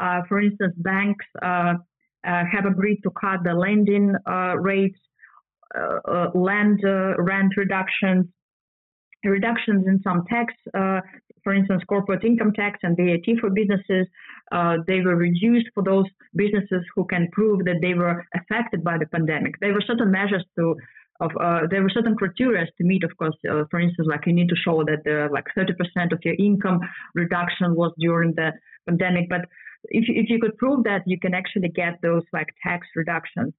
Uh, 0.00 0.22
for 0.28 0.40
instance, 0.40 0.74
banks 0.78 1.24
uh, 1.42 1.74
uh 2.26 2.44
have 2.50 2.64
agreed 2.66 3.00
to 3.02 3.10
cut 3.10 3.44
the 3.44 3.52
lending 3.52 4.14
uh, 4.26 4.56
rates, 4.58 4.98
land 6.34 6.80
rent 7.18 7.52
reductions, 7.56 8.26
reductions 9.24 9.86
in 9.86 10.00
some 10.02 10.24
tax, 10.30 10.54
for 11.44 11.54
instance, 11.54 11.82
corporate 11.88 12.24
income 12.24 12.52
tax 12.52 12.78
and 12.82 12.96
VAT 12.96 13.26
for 13.40 13.50
businesses. 13.50 14.06
they 14.86 15.00
were 15.02 15.16
reduced 15.16 15.68
for 15.74 15.82
those 15.84 16.06
businesses 16.34 16.82
who 16.94 17.04
can 17.04 17.28
prove 17.32 17.64
that 17.64 17.80
they 17.82 17.94
were 17.94 18.26
affected 18.34 18.82
by 18.82 18.96
the 18.96 19.06
pandemic. 19.06 19.54
There 19.60 19.74
were 19.74 19.84
certain 19.86 20.10
measures 20.10 20.44
to 20.56 20.76
of 21.20 21.30
uh, 21.40 21.60
there 21.70 21.82
were 21.82 21.90
certain 21.90 22.16
criteria 22.16 22.66
to 22.66 22.84
meet. 22.84 23.04
Of 23.04 23.16
course, 23.16 23.36
uh, 23.50 23.64
for 23.70 23.80
instance, 23.80 24.08
like 24.10 24.26
you 24.26 24.32
need 24.32 24.48
to 24.48 24.56
show 24.56 24.84
that 24.84 25.02
uh, 25.06 25.28
like 25.32 25.46
30% 25.56 26.12
of 26.12 26.20
your 26.24 26.34
income 26.38 26.80
reduction 27.14 27.74
was 27.74 27.92
during 27.98 28.34
the 28.34 28.52
pandemic. 28.86 29.28
But 29.28 29.42
if 29.84 30.04
if 30.08 30.30
you 30.30 30.38
could 30.40 30.56
prove 30.58 30.84
that, 30.84 31.02
you 31.06 31.18
can 31.18 31.34
actually 31.34 31.68
get 31.68 31.98
those 32.02 32.22
like 32.32 32.48
tax 32.62 32.86
reductions. 32.94 33.54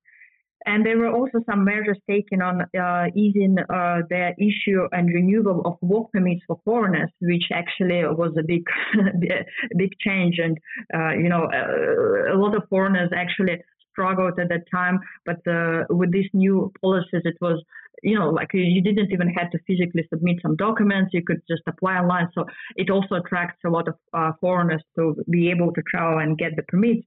And 0.65 0.85
there 0.85 0.97
were 0.97 1.09
also 1.09 1.39
some 1.45 1.63
measures 1.63 1.97
taken 2.09 2.41
on 2.41 2.61
uh, 2.77 3.05
easing 3.15 3.57
uh, 3.59 4.01
the 4.09 4.33
issue 4.37 4.87
and 4.91 5.07
renewal 5.07 5.61
of 5.65 5.77
work 5.81 6.11
permits 6.11 6.41
for 6.47 6.59
foreigners, 6.65 7.09
which 7.21 7.45
actually 7.53 8.03
was 8.03 8.35
a 8.37 8.43
big, 8.43 8.63
big 9.77 9.91
change. 9.99 10.37
And 10.37 10.57
uh, 10.93 11.13
you 11.13 11.29
know, 11.29 11.47
a 11.49 12.35
lot 12.35 12.55
of 12.55 12.63
foreigners 12.69 13.09
actually 13.15 13.59
struggled 13.99 14.39
at 14.39 14.49
that 14.49 14.65
time. 14.71 14.99
But 15.25 15.45
uh, 15.47 15.83
with 15.89 16.11
these 16.11 16.29
new 16.33 16.71
policies, 16.81 17.23
it 17.25 17.37
was, 17.41 17.61
you 18.03 18.17
know, 18.17 18.29
like 18.29 18.51
you 18.53 18.81
didn't 18.81 19.11
even 19.11 19.29
have 19.29 19.51
to 19.51 19.59
physically 19.67 20.07
submit 20.09 20.37
some 20.41 20.55
documents. 20.55 21.13
You 21.13 21.23
could 21.23 21.41
just 21.49 21.63
apply 21.67 21.95
online. 21.95 22.29
So 22.33 22.45
it 22.75 22.89
also 22.89 23.15
attracts 23.15 23.61
a 23.65 23.69
lot 23.69 23.87
of 23.87 23.95
uh, 24.13 24.31
foreigners 24.39 24.83
to 24.95 25.15
be 25.29 25.49
able 25.49 25.73
to 25.73 25.81
travel 25.91 26.19
and 26.19 26.37
get 26.37 26.55
the 26.55 26.63
permits. 26.63 27.05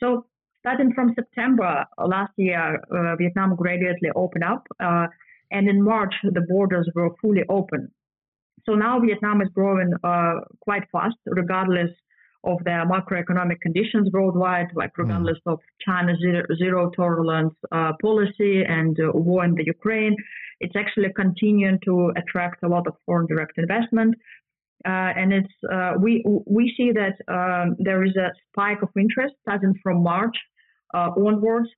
So 0.00 0.26
starting 0.58 0.92
from 0.94 1.14
September 1.14 1.84
last 1.98 2.32
year, 2.36 2.80
uh, 2.90 3.16
Vietnam 3.16 3.54
gradually 3.54 4.10
opened 4.16 4.44
up. 4.44 4.66
Uh, 4.80 5.06
and 5.50 5.68
in 5.68 5.82
March, 5.82 6.14
the 6.22 6.40
borders 6.40 6.88
were 6.94 7.10
fully 7.20 7.44
open. 7.48 7.92
So 8.66 8.74
now 8.74 8.98
Vietnam 8.98 9.42
is 9.42 9.48
growing 9.54 9.92
uh, 10.02 10.36
quite 10.60 10.84
fast, 10.90 11.16
regardless 11.26 11.90
of 12.44 12.58
the 12.64 12.84
macroeconomic 12.92 13.60
conditions 13.60 14.08
worldwide, 14.12 14.68
like 14.74 14.92
hmm. 14.94 15.02
regardless 15.02 15.38
mm. 15.46 15.52
of 15.52 15.60
China's 15.84 16.18
zero, 16.20 16.44
zero 16.56 16.90
tolerance 16.90 17.54
uh, 17.72 17.92
policy 18.00 18.62
and 18.64 18.98
uh, 19.00 19.10
war 19.12 19.44
in 19.44 19.54
the 19.54 19.64
Ukraine, 19.64 20.16
it's 20.60 20.76
actually 20.76 21.12
continuing 21.14 21.78
to 21.84 22.12
attract 22.16 22.62
a 22.62 22.68
lot 22.68 22.86
of 22.86 22.94
foreign 23.06 23.26
direct 23.26 23.58
investment. 23.58 24.14
Uh, 24.86 25.12
and 25.20 25.32
it's 25.32 25.56
uh, 25.72 25.92
we 25.98 26.22
we 26.46 26.72
see 26.76 26.92
that 26.92 27.16
um, 27.32 27.74
there 27.78 28.04
is 28.04 28.14
a 28.16 28.30
spike 28.48 28.82
of 28.82 28.90
interest 28.98 29.34
starting 29.40 29.74
from 29.82 30.02
March 30.02 30.36
uh, 30.92 31.08
onwards 31.16 31.70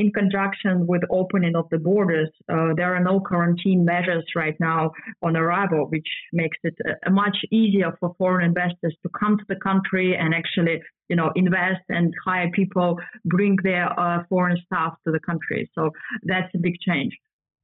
in 0.00 0.10
conjunction 0.12 0.86
with 0.86 1.02
opening 1.10 1.54
of 1.54 1.66
the 1.70 1.78
borders, 1.78 2.30
uh, 2.48 2.72
there 2.74 2.94
are 2.96 3.04
no 3.04 3.20
quarantine 3.20 3.84
measures 3.84 4.24
right 4.34 4.58
now 4.58 4.90
on 5.22 5.36
arrival, 5.36 5.86
which 5.90 6.08
makes 6.32 6.56
it 6.64 6.74
uh, 6.88 7.10
much 7.10 7.36
easier 7.52 7.94
for 8.00 8.14
foreign 8.16 8.46
investors 8.46 8.96
to 9.02 9.10
come 9.20 9.36
to 9.36 9.44
the 9.50 9.56
country 9.56 10.16
and 10.16 10.34
actually, 10.34 10.80
you 11.10 11.16
know, 11.16 11.30
invest 11.36 11.84
and 11.90 12.14
hire 12.24 12.50
people, 12.52 12.98
bring 13.26 13.56
their 13.62 13.86
uh, 14.00 14.24
foreign 14.30 14.56
staff 14.64 14.94
to 15.04 15.12
the 15.12 15.20
country. 15.20 15.70
So 15.74 15.90
that's 16.22 16.48
a 16.54 16.58
big 16.58 16.76
change. 16.80 17.12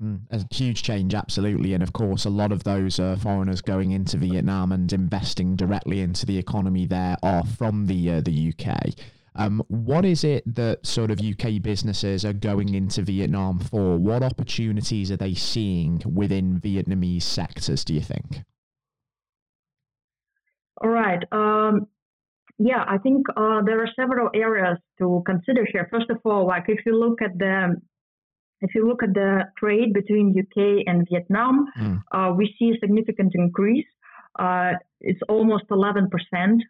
Mm, 0.02 0.20
a 0.30 0.44
huge 0.54 0.82
change, 0.82 1.14
absolutely. 1.14 1.72
And 1.72 1.82
of 1.82 1.94
course, 1.94 2.26
a 2.26 2.30
lot 2.30 2.52
of 2.52 2.64
those 2.64 3.00
uh, 3.00 3.16
foreigners 3.18 3.62
going 3.62 3.92
into 3.92 4.18
Vietnam 4.18 4.72
and 4.72 4.92
investing 4.92 5.56
directly 5.56 6.00
into 6.00 6.26
the 6.26 6.36
economy 6.36 6.84
there 6.84 7.16
are 7.22 7.44
from 7.44 7.86
the 7.86 8.10
uh, 8.10 8.20
the 8.20 8.52
UK. 8.52 8.90
Um, 9.36 9.62
what 9.68 10.04
is 10.04 10.24
it 10.24 10.42
that 10.54 10.86
sort 10.86 11.10
of 11.10 11.20
UK 11.20 11.62
businesses 11.62 12.24
are 12.24 12.32
going 12.32 12.74
into 12.74 13.02
Vietnam 13.02 13.58
for? 13.58 13.96
What 13.96 14.22
opportunities 14.22 15.10
are 15.12 15.16
they 15.16 15.34
seeing 15.34 16.02
within 16.04 16.60
Vietnamese 16.60 17.22
sectors, 17.22 17.84
do 17.84 17.94
you 17.94 18.00
think? 18.00 18.42
All 20.82 20.90
right. 20.90 21.22
Um, 21.32 21.86
yeah, 22.58 22.84
I 22.86 22.98
think 22.98 23.26
uh, 23.36 23.60
there 23.64 23.82
are 23.82 23.88
several 23.94 24.30
areas 24.34 24.78
to 24.98 25.22
consider 25.26 25.66
here. 25.70 25.88
First 25.90 26.10
of 26.10 26.18
all, 26.24 26.46
like 26.46 26.64
if 26.68 26.80
you 26.86 26.98
look 26.98 27.20
at 27.22 27.38
the 27.38 27.76
if 28.62 28.74
you 28.74 28.88
look 28.88 29.02
at 29.02 29.12
the 29.12 29.42
trade 29.58 29.92
between 29.92 30.34
UK 30.34 30.84
and 30.86 31.06
Vietnam, 31.10 31.66
mm. 31.78 32.02
uh, 32.12 32.32
we 32.34 32.54
see 32.58 32.70
a 32.70 32.78
significant 32.80 33.32
increase. 33.34 33.86
Uh, 34.38 34.72
it's 35.00 35.20
almost 35.28 35.64
11% 35.70 36.08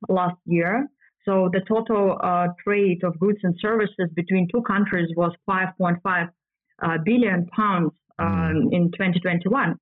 last 0.09 0.37
year. 0.47 0.89
So 1.27 1.51
the 1.53 1.61
total 1.67 2.19
uh, 2.23 2.49
trade 2.63 3.03
of 3.03 3.19
goods 3.19 3.41
and 3.43 3.55
services 3.61 4.09
between 4.15 4.49
two 4.49 4.63
countries 4.63 5.09
was 5.17 5.33
5.5 5.49 6.29
uh, 6.83 6.99
billion 7.05 7.47
pounds 7.47 7.91
um, 8.19 8.69
mm. 8.71 8.73
in 8.73 8.91
2021. 8.93 9.75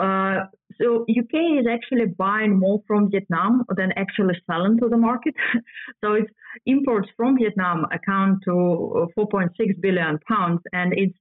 Uh, 0.00 0.46
so 0.80 1.02
UK 1.02 1.58
is 1.60 1.66
actually 1.68 2.06
buying 2.16 2.58
more 2.58 2.80
from 2.86 3.10
Vietnam 3.10 3.64
than 3.76 3.90
actually 3.96 4.34
selling 4.46 4.78
to 4.78 4.88
the 4.88 4.96
market. 4.96 5.34
so 6.04 6.14
its 6.14 6.30
imports 6.66 7.08
from 7.16 7.36
Vietnam 7.36 7.84
account 7.92 8.38
to 8.44 9.08
4.6 9.18 9.48
billion 9.80 10.18
pounds, 10.28 10.60
and 10.72 10.92
its 10.92 11.14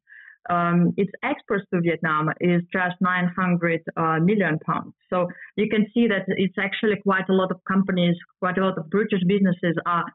um, 0.50 0.94
its 0.98 1.12
exports 1.24 1.66
to 1.74 1.82
Vietnam 1.82 2.30
is 2.40 2.62
just 2.72 2.96
900 3.02 3.82
uh, 3.98 4.20
million 4.20 4.58
pounds. 4.66 4.94
So 5.10 5.28
you 5.56 5.68
can 5.70 5.86
see 5.94 6.08
that 6.08 6.26
it's 6.28 6.58
actually 6.58 6.98
quite 7.04 7.30
a 7.30 7.34
lot 7.34 7.52
of 7.52 7.60
companies, 7.68 8.16
quite 8.40 8.58
a 8.58 8.66
lot 8.66 8.78
of 8.78 8.90
British 8.90 9.22
businesses 9.28 9.76
are 9.86 10.06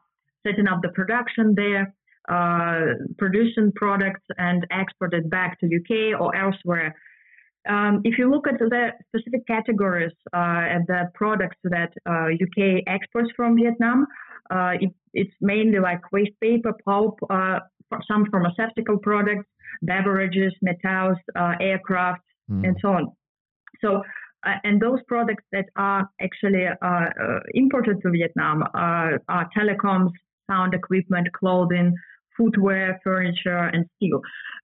setting 0.45 0.67
up 0.67 0.81
the 0.81 0.89
production 0.89 1.55
there, 1.55 1.93
uh, 2.29 2.95
producing 3.17 3.71
products 3.75 4.23
and 4.37 4.65
export 4.71 5.13
it 5.13 5.29
back 5.29 5.59
to 5.59 5.67
UK 5.67 6.19
or 6.19 6.35
elsewhere. 6.35 6.95
Um, 7.67 8.01
if 8.03 8.17
you 8.17 8.29
look 8.29 8.47
at 8.47 8.59
the 8.59 8.91
specific 9.07 9.47
categories 9.47 10.13
uh, 10.33 10.63
and 10.73 10.85
the 10.87 11.09
products 11.13 11.57
that 11.63 11.91
UK 12.07 12.83
uh, 12.87 12.91
exports 12.91 13.29
from 13.35 13.55
Vietnam, 13.55 14.05
uh, 14.51 14.73
it, 14.79 14.91
it's 15.13 15.33
mainly 15.41 15.79
like 15.79 16.11
waste 16.11 16.39
paper, 16.41 16.73
pulp, 16.85 17.17
uh, 17.29 17.59
some 18.07 18.25
pharmaceutical 18.31 18.97
products, 18.97 19.45
beverages, 19.81 20.53
metals, 20.61 21.17
uh, 21.37 21.53
aircraft, 21.59 22.21
mm. 22.49 22.65
and 22.65 22.75
so 22.81 22.89
on. 22.89 23.11
So, 23.81 24.01
uh, 24.45 24.53
and 24.63 24.81
those 24.81 24.99
products 25.07 25.43
that 25.51 25.65
are 25.75 26.07
actually 26.21 26.65
uh, 26.67 26.87
uh 26.87 27.39
imported 27.53 28.01
to 28.03 28.11
Vietnam 28.11 28.63
are, 28.73 29.19
are, 29.27 29.49
telecoms, 29.57 30.11
sound 30.49 30.73
equipment, 30.73 31.27
clothing, 31.33 31.93
footwear, 32.37 32.99
furniture, 33.03 33.69
and 33.73 33.85
steel. 33.95 34.21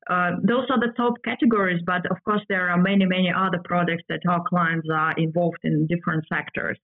Uh, 0.09 0.31
those 0.43 0.65
are 0.69 0.79
the 0.79 0.93
top 0.97 1.13
categories, 1.23 1.81
but 1.85 2.05
of 2.11 2.17
course 2.25 2.41
there 2.49 2.69
are 2.69 2.77
many, 2.77 3.05
many 3.05 3.31
other 3.35 3.59
products 3.63 4.03
that 4.09 4.19
our 4.27 4.43
clients 4.47 4.87
are 4.91 5.13
involved 5.17 5.59
in 5.63 5.87
different 5.87 6.23
sectors. 6.27 6.77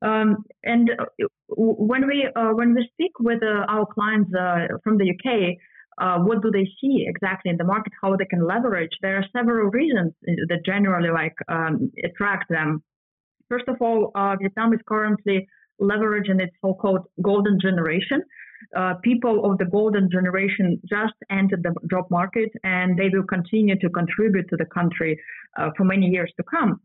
Um, 0.00 0.44
and 0.62 0.90
uh, 0.90 1.26
when 1.48 2.06
we 2.06 2.28
when 2.34 2.74
we 2.74 2.88
speak 2.92 3.18
with 3.18 3.42
our 3.42 3.86
clients 3.86 4.30
from 4.84 4.98
the 4.98 5.10
UK, 5.10 5.56
uh, 6.00 6.18
what 6.18 6.42
do 6.42 6.50
they 6.50 6.64
see 6.80 7.04
exactly 7.06 7.50
in 7.50 7.56
the 7.56 7.64
market, 7.64 7.92
how 8.00 8.16
they 8.16 8.24
can 8.24 8.46
leverage. 8.46 8.90
There 9.02 9.16
are 9.16 9.24
several 9.36 9.70
reasons 9.70 10.12
that 10.22 10.60
generally 10.64 11.10
like 11.10 11.34
um, 11.48 11.90
attract 12.04 12.48
them. 12.48 12.82
First 13.48 13.68
of 13.68 13.76
all, 13.80 14.12
uh, 14.14 14.36
Vietnam 14.40 14.72
is 14.72 14.80
currently 14.86 15.48
leveraging 15.80 16.40
its 16.40 16.54
so-called 16.60 17.06
golden 17.22 17.58
generation. 17.60 18.22
Uh, 18.76 18.94
people 19.02 19.50
of 19.50 19.58
the 19.58 19.64
golden 19.64 20.10
generation 20.10 20.80
just 20.88 21.14
entered 21.30 21.62
the 21.62 21.72
job 21.90 22.04
market 22.10 22.50
and 22.64 22.98
they 22.98 23.08
will 23.08 23.22
continue 23.22 23.78
to 23.78 23.88
contribute 23.90 24.48
to 24.50 24.56
the 24.56 24.66
country 24.66 25.18
uh, 25.58 25.70
for 25.76 25.84
many 25.84 26.06
years 26.06 26.32
to 26.36 26.42
come. 26.42 26.80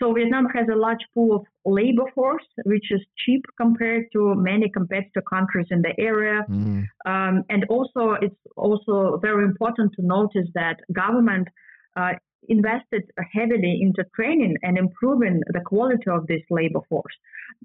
So 0.00 0.12
Vietnam 0.12 0.46
has 0.54 0.66
a 0.72 0.76
large 0.76 1.04
pool 1.12 1.36
of 1.36 1.42
labor 1.64 2.04
force, 2.14 2.44
which 2.64 2.86
is 2.90 3.00
cheap 3.24 3.44
compared 3.60 4.06
to 4.12 4.34
many 4.36 4.68
competitor 4.70 5.22
countries 5.22 5.66
in 5.70 5.82
the 5.82 5.92
area. 5.98 6.44
Mm. 6.48 6.84
Um, 7.04 7.42
and 7.48 7.64
also, 7.68 8.14
it's 8.20 8.36
also 8.56 9.18
very 9.20 9.44
important 9.44 9.92
to 9.96 10.06
notice 10.06 10.48
that 10.54 10.76
government 10.92 11.48
uh, 11.96 12.12
invested 12.48 13.02
heavily 13.32 13.80
into 13.82 14.04
training 14.14 14.54
and 14.62 14.78
improving 14.78 15.40
the 15.48 15.60
quality 15.60 16.08
of 16.10 16.26
this 16.26 16.42
labor 16.50 16.80
force. 16.88 17.16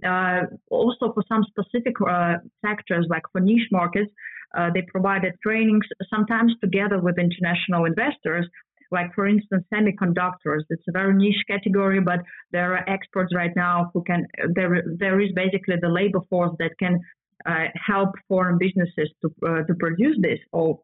Uh, 0.06 0.41
also, 0.72 1.13
for 1.13 1.24
some 1.28 1.43
specific 1.43 1.93
uh, 2.02 2.36
sectors, 2.65 3.06
like 3.10 3.24
for 3.32 3.41
niche 3.41 3.69
markets, 3.72 4.12
uh, 4.58 4.69
they 4.74 4.82
provided 4.82 5.34
trainings 5.41 5.86
sometimes 6.10 6.54
together 6.62 7.00
with 7.00 7.17
international 7.17 7.86
investors 7.86 8.48
like 8.93 9.13
for 9.13 9.27
instance 9.27 9.63
semiconductors 9.73 10.63
it's 10.69 10.88
a 10.88 10.91
very 10.91 11.13
niche 11.13 11.43
category 11.47 11.99
but 11.99 12.19
there 12.51 12.69
are 12.75 12.89
experts 12.89 13.32
right 13.36 13.56
now 13.56 13.89
who 13.93 14.01
can 14.03 14.25
there 14.56 14.84
there 14.99 15.19
is 15.19 15.32
basically 15.36 15.75
the 15.82 15.89
labor 15.89 16.21
force 16.29 16.56
that 16.60 16.71
can 16.79 16.99
uh, 17.45 17.65
help 17.75 18.12
foreign 18.27 18.58
businesses 18.58 19.10
to 19.21 19.27
uh, 19.45 19.63
to 19.63 19.73
produce 19.75 20.17
this. 20.21 20.39
Or 20.51 20.79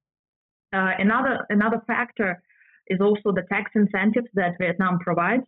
uh, 0.74 0.92
another 1.00 1.46
another 1.50 1.82
factor 1.88 2.42
is 2.88 3.00
also 3.00 3.32
the 3.32 3.44
tax 3.50 3.72
incentives 3.76 4.28
that 4.34 4.58
Vietnam 4.60 5.00
provides 5.00 5.44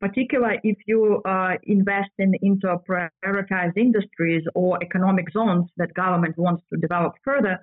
particularly 0.00 0.58
if 0.64 0.78
you 0.86 1.20
uh, 1.26 1.52
invest 1.64 2.10
in 2.18 2.32
into 2.42 2.66
prioritized 2.88 3.76
industries 3.76 4.42
or 4.54 4.78
economic 4.82 5.30
zones 5.30 5.66
that 5.76 5.92
government 5.92 6.36
wants 6.38 6.62
to 6.72 6.80
develop 6.80 7.12
further 7.22 7.58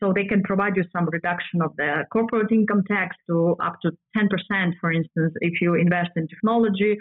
so 0.00 0.12
they 0.14 0.24
can 0.24 0.42
provide 0.42 0.76
you 0.76 0.84
some 0.92 1.06
reduction 1.06 1.62
of 1.62 1.74
the 1.76 2.04
corporate 2.12 2.52
income 2.52 2.82
tax 2.86 3.16
to 3.28 3.56
up 3.62 3.76
to 3.82 3.90
10%, 4.16 4.72
for 4.80 4.92
instance, 4.92 5.34
if 5.40 5.60
you 5.60 5.74
invest 5.74 6.10
in 6.16 6.28
technology 6.28 6.96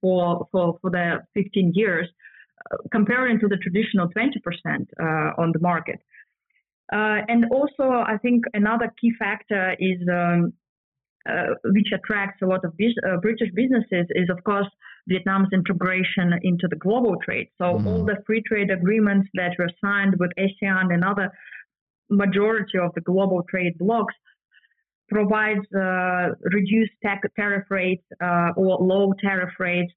for, 0.00 0.46
for, 0.52 0.78
for 0.80 0.90
the 0.90 1.18
15 1.34 1.72
years, 1.74 2.08
uh, 2.70 2.76
comparing 2.90 3.38
to 3.40 3.48
the 3.48 3.56
traditional 3.56 4.08
20% 4.08 4.36
uh, 4.66 5.42
on 5.42 5.52
the 5.52 5.60
market. 5.60 6.00
Uh, 6.92 7.24
and 7.28 7.46
also, 7.50 7.84
I 7.84 8.18
think 8.20 8.44
another 8.52 8.92
key 9.00 9.12
factor 9.18 9.74
is 9.78 9.98
um, 10.12 10.52
uh, 11.28 11.54
which 11.66 11.88
attracts 11.94 12.42
a 12.42 12.46
lot 12.46 12.64
of 12.64 12.76
biz- 12.76 12.98
uh, 13.08 13.16
British 13.18 13.50
businesses 13.54 14.06
is, 14.10 14.28
of 14.28 14.42
course, 14.44 14.66
Vietnam's 15.06 15.48
integration 15.52 16.32
into 16.42 16.66
the 16.68 16.76
global 16.76 17.14
trade. 17.24 17.48
So 17.58 17.64
mm. 17.64 17.86
all 17.86 18.04
the 18.04 18.16
free 18.26 18.42
trade 18.46 18.70
agreements 18.70 19.28
that 19.34 19.52
were 19.58 19.70
signed 19.80 20.16
with 20.18 20.30
ASEAN 20.38 20.92
and 20.92 21.04
other 21.04 21.30
majority 22.12 22.78
of 22.78 22.92
the 22.94 23.00
global 23.00 23.42
trade 23.50 23.76
blocks 23.78 24.14
provides 25.08 25.66
uh, 25.74 26.28
reduced 26.52 26.92
tariff 27.02 27.64
rates 27.70 28.04
uh, 28.22 28.50
or 28.56 28.78
low 28.80 29.12
tariff 29.20 29.52
rates. 29.58 29.92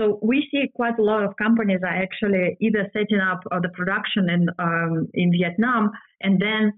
So 0.00 0.18
we 0.22 0.46
see 0.50 0.64
quite 0.74 0.98
a 0.98 1.02
lot 1.02 1.22
of 1.22 1.36
companies 1.36 1.80
are 1.82 2.02
actually 2.06 2.56
either 2.60 2.90
setting 2.92 3.20
up 3.20 3.40
uh, 3.52 3.60
the 3.60 3.68
production 3.68 4.28
in 4.28 4.48
um, 4.58 5.08
in 5.14 5.30
Vietnam, 5.30 5.90
and 6.20 6.40
then 6.40 6.72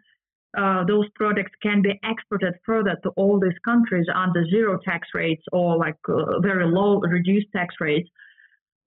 uh, 0.58 0.84
those 0.84 1.06
products 1.14 1.52
can 1.62 1.80
be 1.82 1.98
exported 2.04 2.54
further 2.64 2.96
to 3.02 3.10
all 3.16 3.40
these 3.40 3.58
countries 3.64 4.06
under 4.14 4.44
zero 4.46 4.78
tax 4.84 5.08
rates 5.14 5.42
or 5.52 5.76
like 5.76 5.96
uh, 6.08 6.40
very 6.40 6.66
low 6.66 7.00
reduced 7.00 7.48
tax 7.54 7.74
rates 7.80 8.08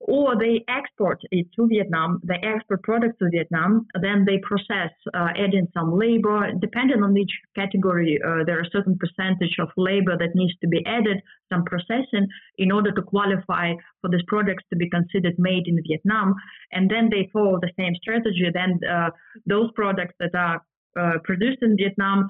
or 0.00 0.36
they 0.38 0.64
export 0.68 1.20
it 1.30 1.46
to 1.54 1.66
Vietnam, 1.68 2.20
they 2.24 2.40
export 2.42 2.82
products 2.82 3.18
to 3.18 3.28
Vietnam, 3.30 3.86
then 4.00 4.24
they 4.24 4.38
process, 4.38 4.90
uh, 5.12 5.28
adding 5.36 5.68
some 5.74 5.96
labor. 5.96 6.52
Depending 6.58 7.02
on 7.02 7.16
each 7.16 7.32
category, 7.54 8.18
uh, 8.26 8.44
there 8.44 8.58
are 8.58 8.64
certain 8.72 8.98
percentage 8.98 9.56
of 9.60 9.68
labor 9.76 10.16
that 10.16 10.34
needs 10.34 10.54
to 10.62 10.68
be 10.68 10.84
added, 10.86 11.20
some 11.52 11.64
processing, 11.64 12.26
in 12.56 12.72
order 12.72 12.92
to 12.92 13.02
qualify 13.02 13.74
for 14.00 14.08
these 14.10 14.24
products 14.26 14.64
to 14.70 14.76
be 14.76 14.88
considered 14.88 15.34
made 15.38 15.66
in 15.66 15.78
Vietnam. 15.86 16.34
And 16.72 16.90
then 16.90 17.10
they 17.10 17.28
follow 17.30 17.58
the 17.60 17.70
same 17.78 17.94
strategy. 17.96 18.48
Then 18.52 18.80
uh, 18.90 19.10
those 19.46 19.70
products 19.74 20.14
that 20.18 20.34
are 20.34 20.62
uh, 20.98 21.18
produced 21.24 21.58
in 21.62 21.76
Vietnam 21.76 22.26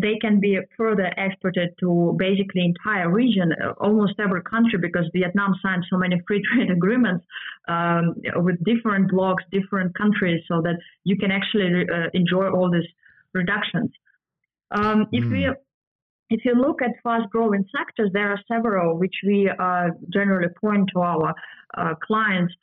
they 0.00 0.16
can 0.20 0.38
be 0.38 0.58
further 0.76 1.12
exported 1.16 1.70
to 1.80 2.14
basically 2.18 2.64
entire 2.64 3.10
region, 3.10 3.52
uh, 3.52 3.72
almost 3.80 4.14
every 4.20 4.42
country, 4.42 4.78
because 4.78 5.04
Vietnam 5.12 5.54
signed 5.62 5.84
so 5.90 5.98
many 5.98 6.20
free 6.26 6.42
trade 6.52 6.70
agreements 6.70 7.24
um, 7.68 8.14
with 8.36 8.62
different 8.64 9.10
blocks, 9.10 9.42
different 9.50 9.96
countries, 9.96 10.42
so 10.46 10.60
that 10.62 10.76
you 11.04 11.16
can 11.16 11.30
actually 11.30 11.86
uh, 11.92 12.08
enjoy 12.14 12.48
all 12.50 12.70
these 12.70 12.88
reductions. 13.34 13.90
Um, 14.70 15.06
if 15.12 15.24
mm. 15.24 15.32
we 15.32 15.50
if 16.30 16.44
you 16.44 16.54
look 16.54 16.80
at 16.80 16.92
fast-growing 17.02 17.64
sectors, 17.76 18.10
there 18.12 18.28
are 18.30 18.38
several 18.46 18.96
which 18.96 19.16
we 19.26 19.50
uh, 19.50 19.88
generally 20.12 20.46
point 20.60 20.88
to 20.94 21.00
our 21.00 21.34
uh, 21.76 21.94
clients 22.06 22.54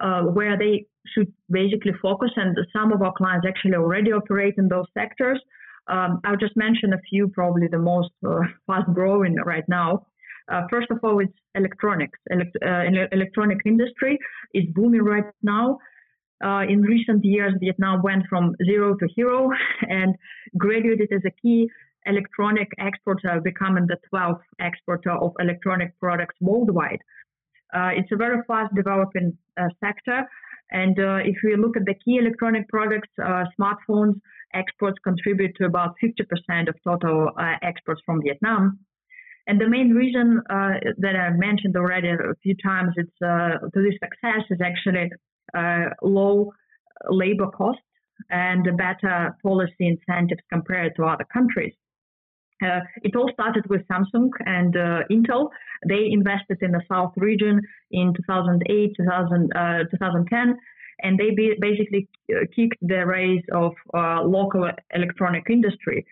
uh, 0.00 0.22
where 0.22 0.56
they 0.56 0.86
should 1.12 1.32
basically 1.50 1.92
focus, 2.00 2.30
and 2.36 2.56
some 2.72 2.92
of 2.92 3.02
our 3.02 3.12
clients 3.12 3.44
actually 3.46 3.74
already 3.74 4.12
operate 4.12 4.54
in 4.56 4.68
those 4.68 4.86
sectors. 4.94 5.40
Um, 5.88 6.20
I'll 6.24 6.36
just 6.36 6.56
mention 6.56 6.92
a 6.92 6.98
few, 7.08 7.28
probably 7.28 7.68
the 7.68 7.78
most 7.78 8.10
uh, 8.26 8.40
fast-growing 8.66 9.36
right 9.44 9.68
now. 9.68 10.06
Uh, 10.50 10.62
first 10.70 10.90
of 10.90 10.98
all, 11.02 11.18
it's 11.20 11.32
electronics. 11.54 12.18
Elect- 12.30 12.56
uh, 12.64 12.82
electronic 13.12 13.58
industry 13.66 14.18
is 14.54 14.64
booming 14.74 15.02
right 15.02 15.24
now. 15.42 15.78
in 16.42 16.82
recent 16.82 17.24
years, 17.24 17.52
Vietnam 17.60 18.02
went 18.02 18.24
from 18.28 18.54
zero 18.64 18.94
to 18.94 19.06
hero 19.16 19.50
and 19.88 20.14
graduated 20.56 21.12
as 21.12 21.22
a 21.26 21.34
key 21.42 21.68
electronic 22.06 22.68
exporter, 22.78 23.40
becoming 23.42 23.86
the 23.86 23.98
12th 24.12 24.40
exporter 24.60 25.12
of 25.12 25.32
electronic 25.40 25.98
products 26.00 26.34
worldwide. 26.40 27.00
Uh, 27.74 27.90
it's 27.94 28.10
a 28.12 28.16
very 28.16 28.42
fast 28.46 28.74
developing 28.74 29.36
uh, 29.60 29.68
sector. 29.80 30.26
And 30.70 30.98
uh, 30.98 31.18
if 31.24 31.36
we 31.42 31.56
look 31.56 31.76
at 31.76 31.86
the 31.86 31.94
key 31.94 32.18
electronic 32.18 32.68
products, 32.68 33.08
uh, 33.22 33.44
smartphones 33.58 34.20
exports 34.54 34.98
contribute 35.04 35.54
to 35.56 35.66
about 35.66 35.94
50% 36.02 36.68
of 36.68 36.74
total 36.82 37.30
uh, 37.38 37.54
exports 37.62 38.00
from 38.04 38.22
Vietnam. 38.22 38.78
And 39.46 39.60
the 39.60 39.68
main 39.68 39.90
reason 39.90 40.40
uh, 40.50 40.74
that 40.98 41.16
I 41.16 41.30
mentioned 41.30 41.76
already 41.76 42.08
a 42.08 42.34
few 42.42 42.54
times 42.62 42.92
it's, 42.96 43.18
to 43.20 43.58
this 43.74 43.94
success 44.02 44.44
is 44.50 44.58
actually 44.62 45.10
low 46.02 46.52
labor 47.08 47.46
costs 47.46 47.82
and 48.30 48.64
better 48.76 49.34
policy 49.42 49.74
incentives 49.80 50.42
compared 50.52 50.96
to 50.96 51.04
other 51.04 51.24
countries. 51.32 51.72
Uh, 52.62 52.80
it 53.02 53.14
all 53.14 53.30
started 53.32 53.64
with 53.68 53.82
Samsung 53.88 54.30
and 54.46 54.76
uh, 54.76 55.00
Intel. 55.10 55.50
They 55.88 56.08
invested 56.10 56.58
in 56.60 56.72
the 56.72 56.82
South 56.88 57.12
region 57.16 57.60
in 57.90 58.12
2008, 58.14 58.94
2000, 58.96 59.52
uh, 59.54 59.84
2010, 59.90 60.56
and 61.02 61.18
they 61.18 61.30
be 61.30 61.54
basically 61.60 62.08
uh, 62.32 62.40
kicked 62.54 62.78
the 62.82 63.06
race 63.06 63.44
of 63.52 63.72
uh, 63.94 64.22
local 64.22 64.68
electronic 64.92 65.44
industry. 65.48 66.04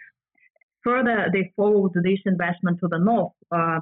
Further, 0.84 1.26
they 1.32 1.52
followed 1.56 1.92
this 1.94 2.20
investment 2.26 2.78
to 2.80 2.88
the 2.88 2.98
north 2.98 3.32
uh, 3.50 3.80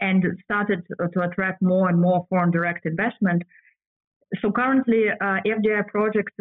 and 0.00 0.24
started 0.44 0.86
to 1.12 1.20
attract 1.22 1.60
more 1.60 1.88
and 1.88 2.00
more 2.00 2.24
foreign 2.28 2.52
direct 2.52 2.86
investment. 2.86 3.42
So 4.40 4.52
currently, 4.52 5.06
FDI 5.20 5.88
projects 5.88 6.34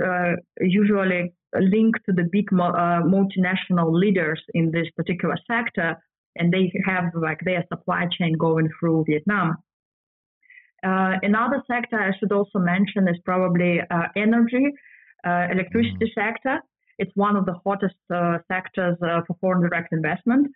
usually 0.59 1.33
linked 1.55 1.99
to 2.05 2.13
the 2.13 2.27
big 2.31 2.47
uh, 2.53 3.01
multinational 3.03 3.91
leaders 3.91 4.41
in 4.53 4.71
this 4.71 4.87
particular 4.95 5.37
sector, 5.47 5.95
and 6.35 6.53
they 6.53 6.71
have 6.85 7.05
like 7.15 7.39
their 7.43 7.63
supply 7.71 8.05
chain 8.17 8.33
going 8.37 8.69
through 8.79 9.05
Vietnam. 9.07 9.57
Uh, 10.85 11.13
another 11.23 11.63
sector 11.67 11.99
I 11.99 12.11
should 12.19 12.31
also 12.31 12.59
mention 12.59 13.07
is 13.07 13.17
probably 13.25 13.79
uh, 13.81 14.07
energy, 14.15 14.65
uh, 15.25 15.47
electricity 15.51 16.05
mm. 16.05 16.13
sector. 16.13 16.59
It's 16.99 17.11
one 17.15 17.35
of 17.35 17.45
the 17.45 17.55
hottest 17.63 17.95
uh, 18.13 18.39
sectors 18.47 18.97
uh, 19.01 19.21
for 19.25 19.35
foreign 19.41 19.61
direct 19.61 19.93
investment. 19.93 20.47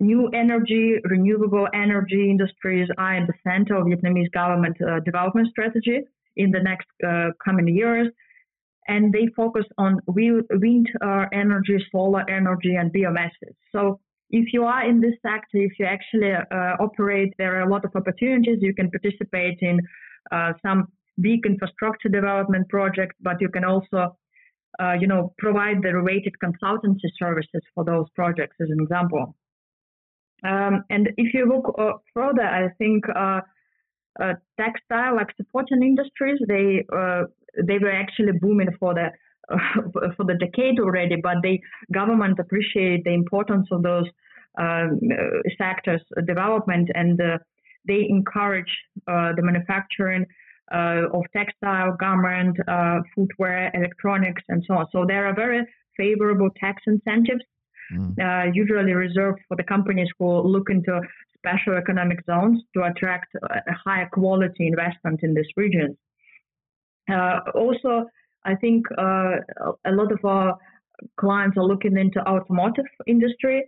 New 0.00 0.28
energy, 0.28 0.96
renewable 1.04 1.66
energy 1.74 2.30
industries 2.30 2.88
are 2.98 3.16
in 3.16 3.26
the 3.26 3.32
center 3.42 3.74
of 3.74 3.86
Vietnamese 3.86 4.30
government 4.32 4.76
development 5.04 5.48
strategy 5.50 6.02
in 6.36 6.52
the 6.52 6.60
next 6.60 6.86
coming 7.44 7.66
years 7.66 8.08
and 8.88 9.12
they 9.12 9.28
focus 9.36 9.64
on 9.76 10.00
wind 10.06 10.88
uh, 11.02 11.26
energy, 11.32 11.78
solar 11.92 12.28
energy, 12.28 12.74
and 12.74 12.92
biomasses. 12.92 13.54
So 13.70 14.00
if 14.30 14.52
you 14.52 14.64
are 14.64 14.88
in 14.88 15.00
this 15.00 15.14
sector, 15.22 15.58
if 15.58 15.72
you 15.78 15.86
actually 15.86 16.32
uh, 16.32 16.76
operate, 16.80 17.32
there 17.38 17.56
are 17.56 17.62
a 17.62 17.70
lot 17.70 17.84
of 17.84 17.92
opportunities. 17.94 18.58
You 18.60 18.74
can 18.74 18.90
participate 18.90 19.58
in 19.60 19.80
uh, 20.32 20.52
some 20.64 20.88
big 21.20 21.46
infrastructure 21.46 22.08
development 22.08 22.68
projects, 22.68 23.16
but 23.20 23.40
you 23.40 23.48
can 23.48 23.64
also, 23.64 24.16
uh, 24.80 24.92
you 25.00 25.06
know, 25.06 25.34
provide 25.38 25.82
the 25.82 25.94
related 25.94 26.34
consultancy 26.42 27.10
services 27.18 27.62
for 27.74 27.84
those 27.84 28.06
projects, 28.14 28.56
as 28.60 28.68
an 28.70 28.78
example. 28.80 29.34
Um, 30.44 30.84
and 30.88 31.10
if 31.16 31.34
you 31.34 31.46
look 31.46 31.74
uh, 31.78 31.98
further, 32.14 32.42
I 32.42 32.68
think 32.78 33.04
uh, 34.22 34.34
textile, 34.58 35.16
like 35.16 35.28
supporting 35.36 35.82
industries, 35.82 36.38
they 36.48 36.84
they 37.66 37.78
were 37.78 37.92
actually 37.92 38.32
booming 38.32 38.68
for 38.78 38.94
the 38.94 39.10
uh, 39.50 39.56
for 40.16 40.24
the 40.24 40.34
decade 40.34 40.78
already, 40.78 41.16
but 41.16 41.36
the 41.42 41.58
government 41.92 42.38
appreciate 42.38 43.04
the 43.04 43.12
importance 43.12 43.66
of 43.72 43.82
those 43.82 44.04
um, 44.58 44.98
uh, 45.12 45.40
sectors 45.56 46.02
development 46.26 46.90
and 46.94 47.20
uh, 47.20 47.38
they 47.86 48.06
encourage 48.08 48.70
uh, 49.06 49.32
the 49.36 49.42
manufacturing 49.42 50.26
uh, 50.72 51.02
of 51.14 51.22
textile, 51.34 51.96
garment, 51.98 52.56
uh, 52.68 52.98
footwear, 53.14 53.70
electronics, 53.72 54.42
and 54.48 54.62
so 54.66 54.74
on. 54.74 54.86
So 54.92 55.04
there 55.06 55.26
are 55.26 55.34
very 55.34 55.64
favorable 55.96 56.50
tax 56.60 56.82
incentives, 56.86 57.42
mm. 57.92 58.50
usually 58.52 58.92
reserved 58.92 59.38
for 59.48 59.56
the 59.56 59.62
companies 59.62 60.08
who 60.18 60.40
look 60.42 60.68
into 60.70 61.00
special 61.38 61.74
economic 61.74 62.18
zones 62.26 62.62
to 62.74 62.84
attract 62.84 63.34
a 63.34 63.72
higher 63.84 64.08
quality 64.12 64.66
investment 64.66 65.20
in 65.22 65.34
these 65.34 65.52
regions. 65.56 65.96
Uh, 67.10 67.40
also, 67.54 68.04
I 68.44 68.54
think 68.54 68.86
uh, 68.96 69.36
a 69.84 69.92
lot 69.92 70.12
of 70.12 70.24
our 70.24 70.56
clients 71.18 71.56
are 71.56 71.64
looking 71.64 71.96
into 71.96 72.20
automotive 72.20 72.84
industry, 73.06 73.64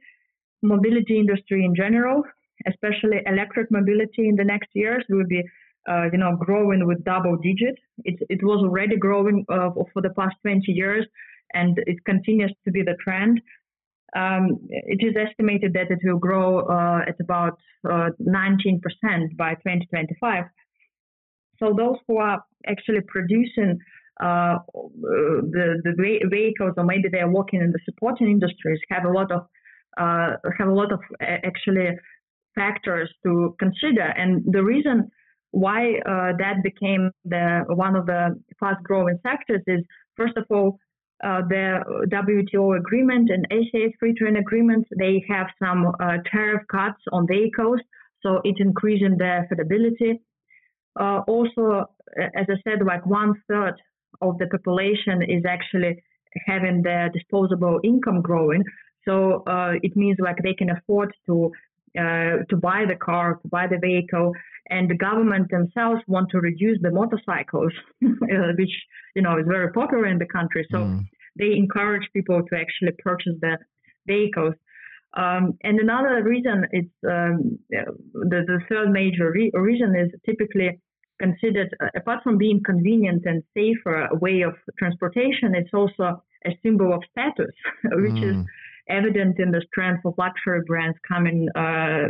mobility 0.63 1.19
industry 1.19 1.65
in 1.65 1.75
general, 1.75 2.23
especially 2.67 3.19
electric 3.27 3.71
mobility 3.71 4.29
in 4.29 4.37
the 4.37 4.45
next 4.45 4.69
years 4.75 5.05
will 5.09 5.27
be, 5.27 5.43
uh, 5.89 6.05
you 6.13 6.19
know, 6.19 6.37
growing 6.37 6.87
with 6.87 7.03
double 7.05 7.37
digit. 7.37 7.77
It, 8.05 8.21
it 8.29 8.43
was 8.43 8.63
already 8.63 8.97
growing 8.97 9.45
uh, 9.49 9.71
for 9.93 10.03
the 10.03 10.11
past 10.11 10.37
20 10.43 10.61
years, 10.73 11.07
and 11.55 11.79
it 11.87 12.05
continues 12.05 12.53
to 12.65 12.71
be 12.71 12.83
the 12.83 12.97
trend. 13.03 13.41
Um, 14.17 14.59
it 14.71 15.05
is 15.07 15.15
estimated 15.17 15.73
that 15.75 15.91
it 15.91 16.01
will 16.03 16.19
grow 16.19 16.61
uh, 16.61 17.03
at 17.07 17.17
about 17.21 17.59
19% 17.87 18.11
uh, 18.17 19.19
by 19.37 19.55
2025. 19.55 20.45
So 21.59 21.75
those 21.77 21.97
who 22.09 22.17
are 22.17 22.43
actually 22.67 23.03
producing 23.07 23.79
uh, 24.21 24.59
the 24.75 25.81
the 25.85 26.29
vehicles, 26.31 26.75
or 26.77 26.85
maybe 26.85 27.09
they 27.11 27.21
are 27.21 27.31
working 27.31 27.61
in 27.61 27.71
the 27.71 27.79
supporting 27.85 28.31
industries, 28.31 28.79
have 28.91 29.05
a 29.05 29.11
lot 29.11 29.31
of 29.33 29.43
uh, 29.99 30.37
have 30.59 30.69
a 30.69 30.73
lot 30.73 30.93
of 30.93 31.01
actually 31.21 31.91
factors 32.55 33.11
to 33.25 33.55
consider. 33.59 34.03
And 34.03 34.43
the 34.47 34.63
reason 34.63 35.11
why 35.53 36.01
uh, 36.07 36.33
that 36.39 36.63
became 36.63 37.11
the 37.25 37.65
one 37.69 37.97
of 37.97 38.07
the 38.07 38.41
fast 38.59 38.83
growing 38.83 39.19
sectors 39.23 39.63
is 39.67 39.85
first 40.17 40.37
of 40.37 40.45
all. 40.51 40.79
Uh, 41.23 41.43
the 41.49 42.07
WTO 42.09 42.79
agreement 42.79 43.31
and 43.31 43.47
ASEAN 43.51 43.93
free 43.99 44.15
trade 44.15 44.37
agreement, 44.37 44.87
they 44.99 45.23
have 45.29 45.49
some 45.63 45.87
uh, 45.87 46.17
tariff 46.31 46.63
cuts 46.71 47.03
on 47.13 47.27
their 47.29 47.49
coast, 47.55 47.83
so 48.23 48.41
it's 48.45 48.61
increasing 48.61 49.17
their 49.19 49.47
affordability 49.47 50.19
uh, 50.99 51.21
also, 51.27 51.87
as 52.17 52.47
I 52.49 52.57
said, 52.65 52.85
like 52.85 53.05
one 53.07 53.35
third 53.49 53.75
of 54.21 54.39
the 54.39 54.47
population 54.47 55.23
is 55.23 55.45
actually 55.49 56.03
having 56.47 56.83
their 56.83 57.09
disposable 57.11 57.81
income 57.85 58.23
growing. 58.23 58.65
So 59.07 59.43
uh, 59.47 59.73
it 59.83 59.97
means 59.97 60.19
like 60.21 60.37
they 60.43 60.55
can 60.55 60.71
afford 60.71 61.13
to 61.27 61.51
uh, 61.99 62.45
to 62.49 62.57
buy 62.57 62.85
the 62.89 62.97
car, 62.97 63.39
to 63.43 63.49
buy 63.49 63.67
the 63.67 63.79
vehicle, 63.79 64.33
and 64.69 64.89
the 64.89 64.97
government 64.97 65.51
themselves 65.51 66.01
want 66.07 66.31
to 66.31 66.39
reduce 66.39 66.79
the 66.83 66.91
motorcycles, 66.91 67.73
uh, 68.05 68.53
which 68.59 68.75
you 69.17 69.23
know 69.23 69.39
is 69.39 69.47
very 69.49 69.73
popular 69.73 70.07
in 70.07 70.19
the 70.19 70.27
country. 70.27 70.67
So 70.71 70.79
mm. 70.79 71.03
they 71.39 71.53
encourage 71.57 72.09
people 72.13 72.43
to 72.43 72.57
actually 72.57 72.93
purchase 73.03 73.35
the 73.41 73.59
vehicles. 74.07 74.55
Um, 75.17 75.59
and 75.65 75.81
another 75.81 76.23
reason 76.23 76.67
is 76.73 76.85
um, 77.05 77.59
the, 77.71 78.45
the 78.47 78.61
third 78.69 78.91
major 78.91 79.33
re- 79.33 79.51
reason 79.55 79.97
is 79.97 80.09
typically 80.25 80.79
considered, 81.21 81.75
uh, 81.83 81.89
apart 81.97 82.23
from 82.23 82.39
being 82.39 82.61
convenient 82.65 83.25
and 83.27 83.43
safer 83.55 84.09
way 84.21 84.43
of 84.43 84.55
transportation, 84.79 85.55
it's 85.55 85.75
also 85.75 86.23
a 86.47 86.51
symbol 86.63 86.93
of 86.93 87.03
status, 87.11 87.55
which 87.85 88.13
mm. 88.13 88.31
is 88.31 88.47
evident 88.91 89.39
in 89.39 89.51
the 89.51 89.63
strength 89.69 90.05
of 90.05 90.15
luxury 90.19 90.63
brands 90.67 90.99
coming 91.07 91.49
uh, 91.57 92.09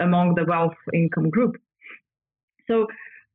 among 0.00 0.34
the 0.34 0.44
wealth 0.46 0.76
income 0.92 1.30
group. 1.30 1.56
So, 2.68 2.86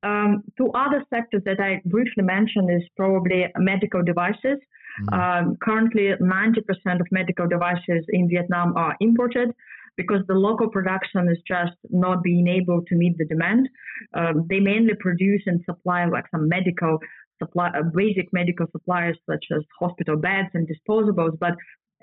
um, 0.04 0.44
two 0.58 0.72
other 0.74 1.04
sectors 1.10 1.42
that 1.46 1.60
I 1.60 1.82
briefly 1.86 2.24
mentioned 2.24 2.70
is 2.72 2.84
probably 2.96 3.48
medical 3.58 4.04
devices. 4.04 4.60
Mm. 5.02 5.14
Um, 5.14 5.58
currently, 5.62 6.12
90% 6.22 7.00
of 7.00 7.08
medical 7.12 7.48
devices 7.48 8.06
in 8.10 8.30
Vietnam 8.30 8.76
are 8.78 8.96
imported 9.00 9.52
because 9.96 10.22
the 10.28 10.36
local 10.36 10.70
production 10.70 11.28
is 11.30 11.40
just 11.48 11.76
not 11.90 12.24
being 12.24 12.48
able 12.48 12.82
to 12.88 12.96
meet 12.96 13.18
the 13.18 13.26
demand. 13.26 13.68
Um, 14.14 14.46
they 14.50 14.60
mainly 14.60 14.94
produce 15.00 15.42
and 15.48 15.60
supply 15.66 16.06
like 16.06 16.26
some 16.32 16.48
medical 16.48 17.00
supply, 17.40 17.70
uh, 17.70 17.84
basic 17.94 18.32
medical 18.32 18.68
supplies 18.72 19.16
such 19.30 19.46
as 19.56 19.64
hospital 19.80 20.16
beds 20.16 20.50
and 20.54 20.68
disposables. 20.68 21.38
But 21.40 21.56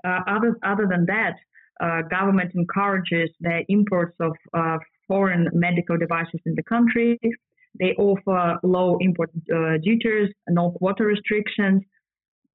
other 0.04 0.56
other 0.62 0.86
than 0.88 1.06
that, 1.06 1.36
uh, 1.80 2.02
government 2.02 2.52
encourages 2.54 3.30
the 3.40 3.64
imports 3.68 4.14
of 4.20 4.32
uh, 4.52 4.78
foreign 5.08 5.48
medical 5.52 5.96
devices 5.98 6.40
in 6.46 6.54
the 6.54 6.62
country. 6.62 7.18
They 7.78 7.92
offer 7.98 8.58
low 8.62 8.98
import 9.00 9.30
uh, 9.52 9.78
duties, 9.82 10.30
no 10.48 10.70
quota 10.70 11.04
restrictions. 11.04 11.82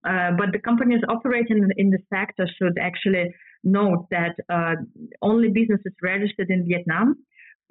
Uh, 0.08 0.32
but 0.38 0.54
the 0.54 0.60
companies 0.60 1.02
operating 1.10 1.68
in 1.76 1.90
the 1.90 1.98
sector 2.10 2.48
should 2.58 2.78
actually 2.80 3.34
note 3.66 4.08
that 4.12 4.36
uh, 4.50 4.76
only 5.22 5.50
businesses 5.50 5.92
registered 6.02 6.50
in 6.50 6.66
Vietnam 6.66 7.18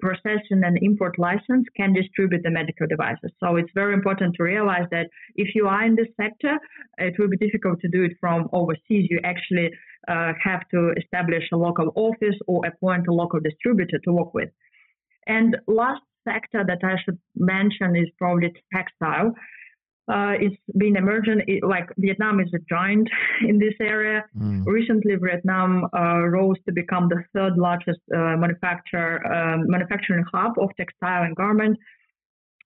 possessing 0.01 0.63
and 0.63 0.77
import 0.81 1.19
license 1.19 1.65
can 1.75 1.93
distribute 1.93 2.43
the 2.43 2.49
medical 2.49 2.87
devices. 2.87 3.31
So 3.39 3.57
it's 3.57 3.71
very 3.73 3.93
important 3.93 4.35
to 4.35 4.43
realize 4.43 4.87
that 4.91 5.07
if 5.35 5.55
you 5.55 5.67
are 5.67 5.85
in 5.85 5.95
this 5.95 6.07
sector, 6.19 6.57
it 6.97 7.15
will 7.19 7.29
be 7.29 7.37
difficult 7.37 7.79
to 7.81 7.87
do 7.87 8.03
it 8.03 8.13
from 8.19 8.47
overseas. 8.53 9.07
You 9.09 9.19
actually 9.23 9.69
uh, 10.07 10.33
have 10.41 10.61
to 10.71 10.93
establish 10.97 11.43
a 11.51 11.57
local 11.57 11.91
office 11.95 12.35
or 12.47 12.65
appoint 12.65 13.07
a 13.07 13.13
local 13.13 13.39
distributor 13.39 13.99
to 14.05 14.11
work 14.13 14.33
with. 14.33 14.49
And 15.27 15.57
last 15.67 16.01
sector 16.27 16.63
that 16.65 16.79
I 16.83 16.95
should 17.03 17.19
mention 17.35 17.95
is 17.95 18.07
probably 18.17 18.53
textile. 18.73 19.33
Uh, 20.09 20.33
it's 20.39 20.55
been 20.75 20.97
emerging, 20.97 21.41
it, 21.47 21.63
like 21.63 21.87
Vietnam 21.97 22.39
is 22.39 22.49
a 22.55 22.59
giant 22.67 23.07
in 23.47 23.59
this 23.59 23.75
area. 23.79 24.25
Mm. 24.37 24.65
Recently, 24.65 25.15
Vietnam 25.15 25.85
uh, 25.95 26.25
rose 26.27 26.57
to 26.65 26.71
become 26.73 27.09
the 27.09 27.23
third 27.33 27.57
largest 27.57 27.99
uh, 28.15 28.35
manufacturer, 28.35 29.25
um, 29.31 29.69
manufacturing 29.69 30.25
hub 30.33 30.53
of 30.59 30.69
textile 30.77 31.23
and 31.23 31.35
garment, 31.35 31.77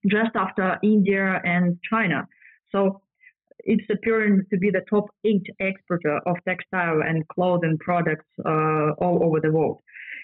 just 0.08 0.32
after 0.36 0.77
India 0.84 1.41
and 1.43 1.77
China. 1.89 2.25
So 2.71 3.01
it's 3.60 3.86
appearing 3.89 4.45
to 4.49 4.58
be 4.58 4.69
the 4.69 4.82
top 4.89 5.06
eight 5.25 5.45
exporter 5.60 6.19
of 6.25 6.38
textile 6.47 7.01
and 7.01 7.27
clothing 7.27 7.77
products 7.79 8.25
uh, 8.45 8.91
all 8.99 9.19
over 9.23 9.39
the 9.41 9.51
world. 9.51 9.79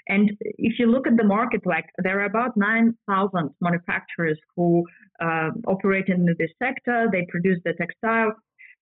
And 0.08 0.32
if 0.42 0.80
you 0.80 0.88
look 0.88 1.08
at 1.08 1.18
the 1.18 1.24
market, 1.24 1.62
like 1.66 1.86
there 2.04 2.20
are 2.22 2.26
about 2.26 2.58
9,000 2.58 3.50
manufacturers 3.62 4.40
who 4.56 4.86
uh, 5.22 5.50
operate 5.68 6.08
in 6.08 6.26
this 6.38 6.52
sector. 6.62 7.08
They 7.12 7.26
produce 7.30 7.60
the 7.66 7.74
textile, 7.74 8.34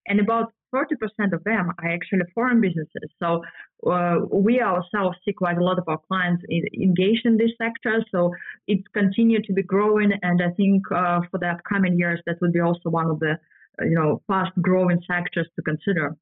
and 0.08 0.20
about 0.20 0.54
30% 0.74 1.34
of 1.34 1.44
them 1.44 1.72
are 1.80 1.90
actually 1.90 2.22
foreign 2.34 2.62
businesses. 2.62 3.10
So 3.22 3.42
uh, 3.90 4.20
we 4.32 4.62
ourselves 4.62 5.18
see 5.24 5.34
quite 5.34 5.58
a 5.58 5.64
lot 5.64 5.80
of 5.80 5.86
our 5.88 6.00
clients 6.08 6.44
engaged 6.50 7.26
in 7.26 7.38
this 7.38 7.52
sector. 7.62 8.04
So 8.12 8.32
it's 8.68 8.84
continued 8.94 9.46
to 9.46 9.54
be 9.54 9.64
growing, 9.64 10.12
and 10.22 10.42
I 10.42 10.52
think 10.52 10.84
uh, 10.92 11.22
for 11.32 11.40
the 11.40 11.48
upcoming 11.48 11.98
years, 11.98 12.20
that 12.26 12.38
will 12.42 12.52
be 12.52 12.60
also 12.60 12.90
one 12.90 13.10
of 13.10 13.20
the 13.20 13.40
you 13.82 13.96
know 13.96 14.22
fast 14.28 14.52
growing 14.62 15.02
sectors 15.08 15.48
to 15.56 15.62
consider. 15.62 16.16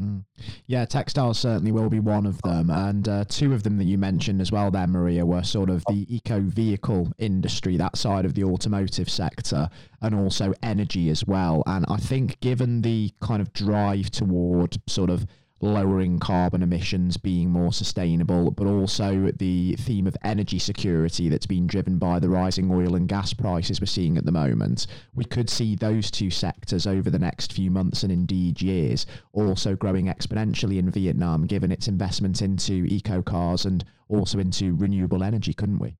Mm. 0.00 0.24
Yeah, 0.66 0.84
textiles 0.84 1.38
certainly 1.38 1.72
will 1.72 1.90
be 1.90 2.00
one 2.00 2.26
of 2.26 2.40
them. 2.42 2.70
And 2.70 3.08
uh, 3.08 3.24
two 3.28 3.52
of 3.52 3.62
them 3.62 3.76
that 3.78 3.84
you 3.84 3.98
mentioned 3.98 4.40
as 4.40 4.50
well 4.50 4.70
there, 4.70 4.86
Maria, 4.86 5.26
were 5.26 5.42
sort 5.42 5.68
of 5.68 5.84
the 5.88 6.06
eco 6.14 6.40
vehicle 6.40 7.12
industry, 7.18 7.76
that 7.76 7.96
side 7.96 8.24
of 8.24 8.34
the 8.34 8.44
automotive 8.44 9.10
sector, 9.10 9.68
and 10.00 10.14
also 10.14 10.54
energy 10.62 11.10
as 11.10 11.26
well. 11.26 11.62
And 11.66 11.84
I 11.88 11.98
think 11.98 12.40
given 12.40 12.82
the 12.82 13.12
kind 13.20 13.42
of 13.42 13.52
drive 13.52 14.10
toward 14.10 14.78
sort 14.86 15.10
of 15.10 15.26
lowering 15.60 16.18
carbon 16.18 16.62
emissions, 16.62 17.16
being 17.16 17.50
more 17.50 17.72
sustainable, 17.72 18.50
but 18.50 18.66
also 18.66 19.30
the 19.36 19.76
theme 19.76 20.06
of 20.06 20.16
energy 20.24 20.58
security 20.58 21.28
that's 21.28 21.46
been 21.46 21.66
driven 21.66 21.98
by 21.98 22.18
the 22.18 22.28
rising 22.28 22.70
oil 22.70 22.94
and 22.94 23.08
gas 23.08 23.34
prices 23.34 23.80
we're 23.80 23.86
seeing 23.86 24.16
at 24.16 24.24
the 24.24 24.32
moment. 24.32 24.86
We 25.14 25.24
could 25.24 25.50
see 25.50 25.76
those 25.76 26.10
two 26.10 26.30
sectors 26.30 26.86
over 26.86 27.10
the 27.10 27.18
next 27.18 27.52
few 27.52 27.70
months 27.70 28.02
and 28.02 28.10
indeed 28.10 28.62
years 28.62 29.06
also 29.32 29.76
growing 29.76 30.06
exponentially 30.06 30.78
in 30.78 30.90
Vietnam, 30.90 31.46
given 31.46 31.70
its 31.70 31.88
investment 31.88 32.40
into 32.40 32.86
eco 32.88 33.22
cars 33.22 33.64
and 33.64 33.84
also 34.08 34.38
into 34.38 34.74
renewable 34.74 35.22
energy, 35.22 35.52
couldn't 35.52 35.78
we? 35.78 35.96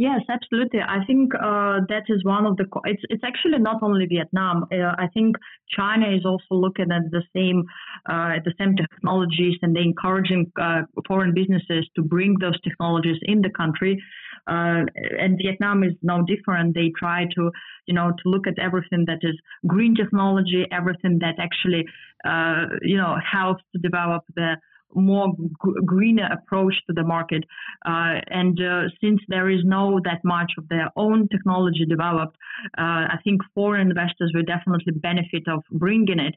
Yes, 0.00 0.22
absolutely. 0.30 0.80
I 0.80 1.04
think 1.06 1.34
uh, 1.34 1.80
that 1.90 2.04
is 2.08 2.24
one 2.24 2.46
of 2.46 2.56
the. 2.56 2.64
It's 2.86 3.02
it's 3.10 3.22
actually 3.22 3.58
not 3.58 3.82
only 3.82 4.06
Vietnam. 4.06 4.64
Uh, 4.72 4.94
I 4.96 5.08
think 5.12 5.36
China 5.68 6.08
is 6.10 6.24
also 6.24 6.54
looking 6.54 6.90
at 6.90 7.02
the 7.10 7.22
same 7.36 7.64
uh, 8.08 8.40
the 8.42 8.54
same 8.58 8.76
technologies 8.76 9.58
and 9.60 9.76
they 9.76 9.82
encouraging 9.82 10.50
uh, 10.58 10.84
foreign 11.06 11.34
businesses 11.34 11.86
to 11.96 12.02
bring 12.02 12.38
those 12.40 12.58
technologies 12.62 13.18
in 13.24 13.42
the 13.42 13.50
country. 13.50 14.02
Uh, 14.46 14.84
and 15.20 15.36
Vietnam 15.36 15.84
is 15.84 15.92
no 16.00 16.24
different. 16.24 16.74
They 16.74 16.90
try 16.98 17.26
to 17.34 17.50
you 17.86 17.92
know 17.92 18.08
to 18.22 18.24
look 18.30 18.46
at 18.46 18.58
everything 18.58 19.04
that 19.06 19.18
is 19.20 19.38
green 19.66 19.94
technology, 19.94 20.64
everything 20.72 21.18
that 21.18 21.34
actually 21.38 21.84
uh, 22.24 22.72
you 22.80 22.96
know 22.96 23.16
helps 23.20 23.64
to 23.74 23.78
develop 23.78 24.22
the 24.34 24.56
more 24.94 25.32
g- 25.36 25.72
greener 25.84 26.28
approach 26.32 26.74
to 26.86 26.92
the 26.92 27.02
market. 27.02 27.44
Uh, 27.86 28.20
and 28.28 28.60
uh, 28.60 28.82
since 29.00 29.20
there 29.28 29.48
is 29.48 29.60
no 29.64 30.00
that 30.04 30.20
much 30.24 30.52
of 30.58 30.68
their 30.68 30.90
own 30.96 31.28
technology 31.28 31.84
developed, 31.86 32.36
uh, 32.78 33.06
I 33.14 33.18
think 33.24 33.40
foreign 33.54 33.88
investors 33.88 34.32
will 34.34 34.44
definitely 34.44 34.92
benefit 34.92 35.48
of 35.48 35.62
bringing 35.72 36.18
it. 36.18 36.34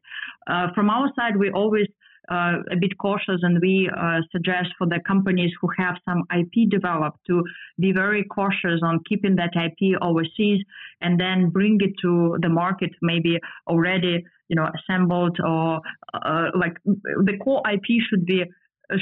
Uh, 0.48 0.68
from 0.74 0.90
our 0.90 1.12
side, 1.16 1.38
we 1.38 1.52
always 1.52 1.88
uh, 2.32 2.60
a 2.72 2.76
bit 2.80 2.98
cautious 2.98 3.40
and 3.42 3.60
we 3.62 3.90
uh, 3.98 4.20
suggest 4.32 4.70
for 4.78 4.88
the 4.88 5.00
companies 5.06 5.52
who 5.60 5.68
have 5.78 5.96
some 6.08 6.24
IP 6.34 6.70
developed 6.70 7.20
to 7.28 7.44
be 7.80 7.92
very 7.92 8.24
cautious 8.24 8.80
on 8.82 9.00
keeping 9.08 9.36
that 9.36 9.52
IP 9.56 10.00
overseas 10.02 10.64
and 11.02 11.20
then 11.20 11.50
bring 11.50 11.78
it 11.82 11.92
to 12.02 12.38
the 12.42 12.50
market 12.50 12.92
maybe 13.02 13.38
already 13.68 14.24
you 14.50 14.56
know 14.56 14.68
assembled 14.78 15.38
or 15.44 15.80
uh, 16.14 16.48
like 16.56 16.76
the 16.86 17.38
core 17.44 17.62
IP 17.72 17.86
should 18.10 18.26
be 18.26 18.44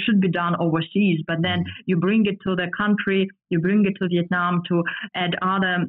should 0.06 0.22
be 0.22 0.30
done 0.30 0.56
overseas 0.60 1.20
but 1.28 1.38
then 1.42 1.60
mm-hmm. 1.60 1.84
you 1.86 1.98
bring 1.98 2.26
it 2.26 2.38
to 2.46 2.56
the 2.56 2.68
country 2.76 3.28
you 3.50 3.60
bring 3.60 3.86
it 3.86 3.94
to 4.00 4.08
Vietnam 4.08 4.62
to 4.68 4.84
add 5.16 5.36
other 5.42 5.86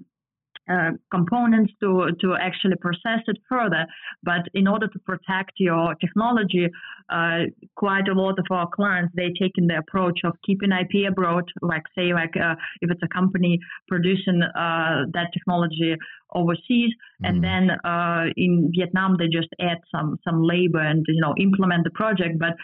uh, 0.73 0.91
components 1.11 1.73
to, 1.81 2.09
to 2.21 2.35
actually 2.41 2.77
process 2.81 3.21
it 3.27 3.37
further. 3.49 3.87
But 4.23 4.43
in 4.55 4.67
order 4.67 4.87
to 4.89 4.99
protect 5.01 5.53
your 5.59 5.95
technology, 5.97 6.69
uh, 7.11 7.41
quite 7.77 8.09
a 8.09 8.15
lot 8.15 8.39
of 8.39 8.47
our 8.51 8.69
clients, 8.75 9.13
they 9.15 9.33
take 9.39 9.53
in 9.57 9.67
the 9.67 9.79
approach 9.79 10.21
of 10.25 10.33
keeping 10.47 10.71
IP 10.73 11.11
abroad, 11.11 11.45
like 11.61 11.83
say, 11.97 12.15
like 12.15 12.37
uh, 12.37 12.55
if 12.81 12.91
it's 12.91 13.03
a 13.03 13.09
company 13.09 13.59
producing 13.89 14.43
uh, 14.43 15.05
that 15.13 15.29
technology 15.33 15.95
overseas, 16.35 16.91
mm. 17.23 17.29
and 17.29 17.45
then 17.45 17.71
uh, 17.85 18.25
in 18.37 18.73
Vietnam 18.75 19.17
they 19.19 19.27
just 19.27 19.49
add 19.61 19.79
some 19.95 20.19
some 20.25 20.43
labor 20.43 20.81
and 20.81 21.05
you 21.09 21.21
know 21.21 21.35
implement 21.39 21.85
the 21.85 21.91
project. 21.91 22.39
But 22.39 22.55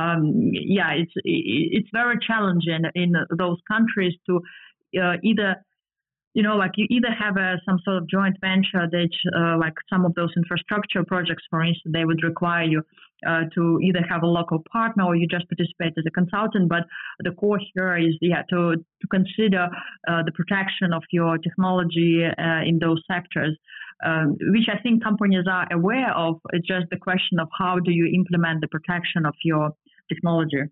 um, 0.00 0.50
yeah, 0.52 0.92
it's 0.92 1.12
it's 1.24 1.88
very 1.92 2.16
challenging 2.26 2.84
in 2.94 3.12
those 3.36 3.58
countries 3.68 4.14
to 4.26 4.40
either 5.22 5.56
you 6.38 6.44
know, 6.44 6.54
like 6.54 6.70
you 6.76 6.86
either 6.88 7.10
have 7.10 7.36
a, 7.36 7.60
some 7.66 7.80
sort 7.84 7.96
of 7.96 8.08
joint 8.08 8.36
venture 8.40 8.86
that, 8.88 9.14
uh, 9.36 9.58
like 9.58 9.74
some 9.90 10.06
of 10.06 10.14
those 10.14 10.30
infrastructure 10.36 11.02
projects, 11.04 11.42
for 11.50 11.60
instance, 11.64 11.92
they 11.92 12.04
would 12.04 12.22
require 12.22 12.62
you 12.62 12.80
uh, 13.28 13.42
to 13.56 13.80
either 13.82 14.02
have 14.08 14.22
a 14.22 14.26
local 14.26 14.62
partner 14.70 15.02
or 15.02 15.16
you 15.16 15.26
just 15.26 15.48
participate 15.48 15.94
as 15.98 16.04
a 16.06 16.12
consultant. 16.12 16.68
But 16.68 16.84
the 17.24 17.32
core 17.32 17.58
here 17.74 17.98
is, 17.98 18.14
yeah, 18.20 18.42
to, 18.50 18.76
to 18.76 19.06
consider 19.10 19.66
uh, 20.08 20.22
the 20.24 20.30
protection 20.30 20.92
of 20.92 21.02
your 21.10 21.38
technology 21.38 22.22
uh, 22.24 22.62
in 22.64 22.78
those 22.78 23.02
sectors. 23.10 23.58
Um, 24.06 24.36
which 24.52 24.68
I 24.72 24.80
think 24.80 25.02
companies 25.02 25.46
are 25.50 25.66
aware 25.72 26.16
of. 26.16 26.36
It's 26.52 26.68
just 26.68 26.86
the 26.92 26.98
question 26.98 27.40
of 27.40 27.48
how 27.58 27.80
do 27.80 27.90
you 27.90 28.06
implement 28.14 28.60
the 28.60 28.68
protection 28.68 29.26
of 29.26 29.34
your 29.42 29.70
technology 30.08 30.62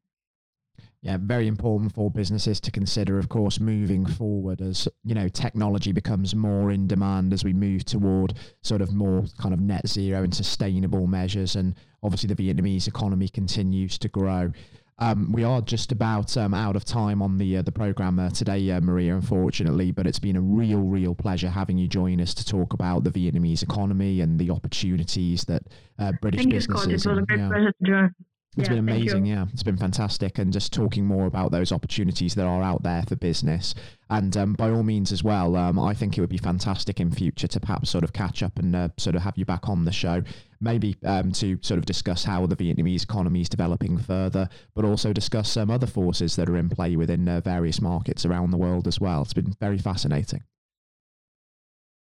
yeah, 1.07 1.19
very 1.21 1.47
important 1.47 1.95
for 1.95 2.11
businesses 2.11 2.59
to 2.59 2.73
consider, 2.73 3.17
of 3.17 3.29
course, 3.29 3.61
moving 3.61 4.05
forward 4.05 4.61
as 4.61 4.89
you 5.05 5.15
know 5.15 5.29
technology 5.29 5.93
becomes 5.93 6.35
more 6.35 6.73
in 6.73 6.89
demand 6.89 7.33
as 7.33 7.45
we 7.45 7.53
move 7.53 7.85
toward 7.85 8.35
sort 8.63 8.83
of 8.83 8.93
more 8.93 9.25
kind 9.39 9.55
of 9.55 9.61
net 9.61 9.87
zero 9.87 10.25
and 10.25 10.35
sustainable 10.35 11.07
measures, 11.07 11.55
and 11.55 11.77
obviously 12.03 12.35
the 12.35 12.35
Vietnamese 12.35 12.89
economy 12.89 13.29
continues 13.29 13.99
to 13.99 14.09
grow. 14.09 14.51
Um, 14.99 15.31
we 15.31 15.45
are 15.45 15.61
just 15.61 15.93
about 15.93 16.37
um, 16.37 16.53
out 16.55 16.75
of 16.75 16.85
time 16.85 17.23
on 17.23 17.39
the 17.39 17.59
uh, 17.59 17.63
the 17.63 17.71
program 17.71 18.19
uh, 18.19 18.31
today, 18.31 18.69
uh, 18.73 18.81
Maria. 18.81 19.15
Unfortunately, 19.15 19.93
but 19.93 20.09
it's 20.09 20.19
been 20.19 20.35
a 20.35 20.41
real, 20.41 20.81
real 20.81 21.15
pleasure 21.15 21.51
having 21.51 21.79
you 21.79 21.87
join 21.87 22.21
us 22.21 22.35
to 22.35 22.45
talk 22.45 22.73
about 22.73 23.05
the 23.05 23.11
Vietnamese 23.11 23.63
economy 23.63 24.23
and 24.23 24.41
the 24.41 24.51
opportunities 24.51 25.45
that 25.45 25.63
uh, 26.01 26.11
British 26.21 26.41
Thank 26.41 26.51
businesses. 26.51 26.91
You, 26.91 26.99
Scott. 26.99 27.11
It 27.11 27.11
was 27.11 27.19
a 27.19 27.27
great 27.27 27.39
yeah. 27.39 27.49
pleasure 27.49 27.73
to 27.73 27.89
join. 27.89 28.15
It's 28.57 28.69
yeah, 28.69 28.77
been 28.77 28.79
amazing, 28.79 29.27
yeah. 29.27 29.45
It's 29.53 29.63
been 29.63 29.77
fantastic, 29.77 30.39
and 30.39 30.51
just 30.51 30.73
talking 30.73 31.05
more 31.05 31.27
about 31.27 31.51
those 31.53 31.73
opportunities 31.73 32.35
that 32.37 32.47
are 32.47 32.63
out 32.63 32.83
there 32.83 33.03
for 33.07 33.15
business. 33.15 33.75
And 34.09 34.35
um, 34.35 34.55
by 34.55 34.71
all 34.71 34.83
means, 34.83 35.13
as 35.13 35.23
well, 35.23 35.57
um, 35.57 35.79
I 35.79 35.93
think 35.93 36.17
it 36.17 36.23
would 36.23 36.31
be 36.31 36.39
fantastic 36.39 36.99
in 36.99 37.11
future 37.11 37.49
to 37.49 37.61
perhaps 37.61 37.91
sort 37.91 38.03
of 38.03 38.15
catch 38.15 38.43
up 38.43 38.59
and 38.59 38.75
uh, 38.75 38.89
sort 38.97 39.15
of 39.15 39.23
have 39.23 39.37
you 39.37 39.45
back 39.45 39.69
on 39.69 39.85
the 39.85 39.93
show, 39.93 40.23
maybe 40.59 40.97
um, 41.05 41.33
to 41.33 41.59
sort 41.61 41.77
of 41.77 41.85
discuss 41.85 42.25
how 42.25 42.47
the 42.47 42.57
Vietnamese 42.57 43.03
economy 43.03 43.43
is 43.43 43.49
developing 43.51 43.99
further, 43.99 44.49
but 44.75 44.87
also 44.87 45.13
discuss 45.13 45.51
some 45.51 45.71
other 45.71 45.87
forces 45.87 46.37
that 46.37 46.49
are 46.49 46.57
in 46.57 46.71
play 46.71 46.97
within 46.97 47.29
uh, 47.29 47.43
various 47.43 47.83
markets 47.83 48.25
around 48.25 48.53
the 48.53 48.57
world 48.57 48.89
as 48.89 48.99
well. 48.99 49.21
It's 49.21 49.35
been 49.35 49.55
very 49.61 49.79
fascinating. 49.79 50.45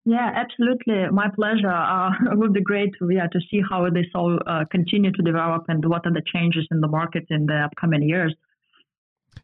Yeah, 0.05 0.29
absolutely. 0.35 1.07
My 1.11 1.29
pleasure. 1.35 1.67
Uh, 1.67 2.11
it 2.31 2.37
would 2.37 2.53
be 2.53 2.61
great 2.61 2.91
to, 2.99 3.09
yeah, 3.09 3.27
to 3.27 3.39
see 3.49 3.61
how 3.67 3.89
this 3.89 4.05
all 4.13 4.39
uh, 4.45 4.63
continue 4.69 5.11
to 5.11 5.21
develop 5.23 5.65
and 5.67 5.83
what 5.83 6.05
are 6.05 6.13
the 6.13 6.21
changes 6.33 6.67
in 6.71 6.79
the 6.79 6.87
market 6.87 7.25
in 7.29 7.47
the 7.47 7.55
upcoming 7.55 8.07
years. 8.07 8.35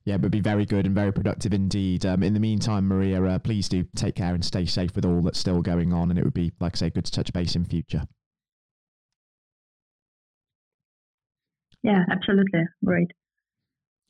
Yeah, 0.06 0.16
it 0.16 0.22
would 0.22 0.32
be 0.32 0.40
very 0.40 0.66
good 0.66 0.86
and 0.86 0.96
very 0.96 1.12
productive 1.12 1.54
indeed. 1.54 2.06
Um, 2.06 2.24
in 2.24 2.34
the 2.34 2.40
meantime, 2.40 2.88
Maria, 2.88 3.24
uh, 3.24 3.40
please 3.40 3.68
do 3.70 3.86
take 3.96 4.16
care 4.16 4.34
and 4.34 4.44
stay 4.46 4.66
safe 4.66 4.96
with 4.96 5.06
all 5.06 5.22
that's 5.22 5.40
still 5.40 5.62
going 5.62 5.94
on. 5.94 6.10
And 6.10 6.18
it 6.18 6.24
would 6.24 6.34
be, 6.34 6.52
like 6.60 6.76
I 6.76 6.78
say, 6.78 6.90
good 6.90 7.06
to 7.06 7.12
touch 7.12 7.34
base 7.34 7.56
in 7.56 7.66
future. 7.66 8.08
Yeah, 11.84 12.04
absolutely. 12.12 12.62
Great. 12.86 13.12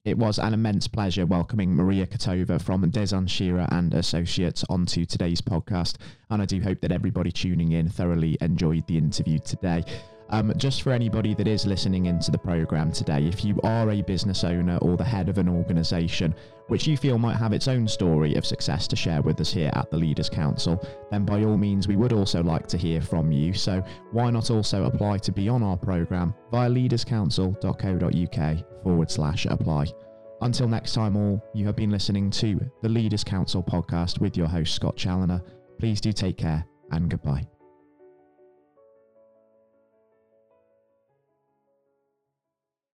It 0.04 0.18
was 0.18 0.40
an 0.40 0.56
immense 0.56 0.88
pleasure 0.88 1.28
welcoming 1.28 1.76
Maria 1.76 2.08
Kotova 2.08 2.60
from 2.60 2.90
Dezan 2.90 3.28
Shira 3.28 3.68
and 3.72 3.94
Associates 3.94 4.66
onto 4.68 5.06
today's 5.06 5.42
podcast. 5.42 5.98
And 6.32 6.42
I 6.42 6.46
do 6.46 6.60
hope 6.60 6.82
that 6.82 6.92
everybody 6.92 7.32
tuning 7.32 7.74
in 7.74 7.88
thoroughly 7.88 8.36
enjoyed 8.42 8.88
the 8.88 8.98
interview 8.98 9.38
today. 9.38 9.84
Um, 10.32 10.54
just 10.58 10.82
for 10.82 10.92
anybody 10.92 11.36
that 11.36 11.48
is 11.48 11.68
listening 11.68 12.08
into 12.08 12.32
the 12.32 12.40
program 12.40 12.92
today, 12.92 13.28
if 13.28 13.46
you 13.46 13.60
are 13.64 13.92
a 13.92 14.02
business 14.02 14.44
owner 14.44 14.78
or 14.78 14.98
the 14.98 15.04
head 15.04 15.30
of 15.30 15.38
an 15.38 15.48
organization 15.48 16.34
which 16.72 16.88
you 16.88 16.96
feel 16.96 17.18
might 17.18 17.36
have 17.36 17.52
its 17.52 17.68
own 17.68 17.86
story 17.86 18.36
of 18.36 18.46
success 18.46 18.88
to 18.88 18.96
share 18.96 19.22
with 19.22 19.42
us 19.42 19.52
here 19.52 19.72
at 19.74 19.92
the 19.92 19.98
Leaders 19.98 20.30
Council, 20.30 20.82
then 21.12 21.26
by 21.26 21.44
all 21.44 21.58
means, 21.58 21.86
we 21.86 21.98
would 21.98 22.14
also 22.14 22.42
like 22.42 22.66
to 22.66 22.78
hear 22.78 23.02
from 23.02 23.30
you. 23.30 23.54
So 23.54 23.84
why 24.14 24.32
not 24.32 24.50
also 24.50 24.86
apply 24.86 25.18
to 25.18 25.34
be 25.34 25.50
on 25.50 25.64
our 25.64 25.76
program 25.76 26.34
via 26.50 26.70
leaderscouncil.co.uk 26.70 28.84
forward 28.84 29.12
slash 29.12 29.46
apply. 29.48 29.88
Until 30.40 30.70
next 30.70 30.94
time, 30.94 31.18
all, 31.18 31.44
you 31.54 31.66
have 31.66 31.76
been 31.76 31.92
listening 31.92 32.30
to 32.32 32.58
the 32.82 32.88
Leaders 32.88 33.26
Council 33.26 33.62
podcast 33.62 34.22
with 34.22 34.38
your 34.38 34.48
host, 34.48 34.74
Scott 34.74 34.96
Challoner. 34.96 35.42
Please 35.78 36.00
do 36.00 36.14
take 36.14 36.38
care 36.38 36.66
and 36.92 37.10
goodbye. 37.10 37.46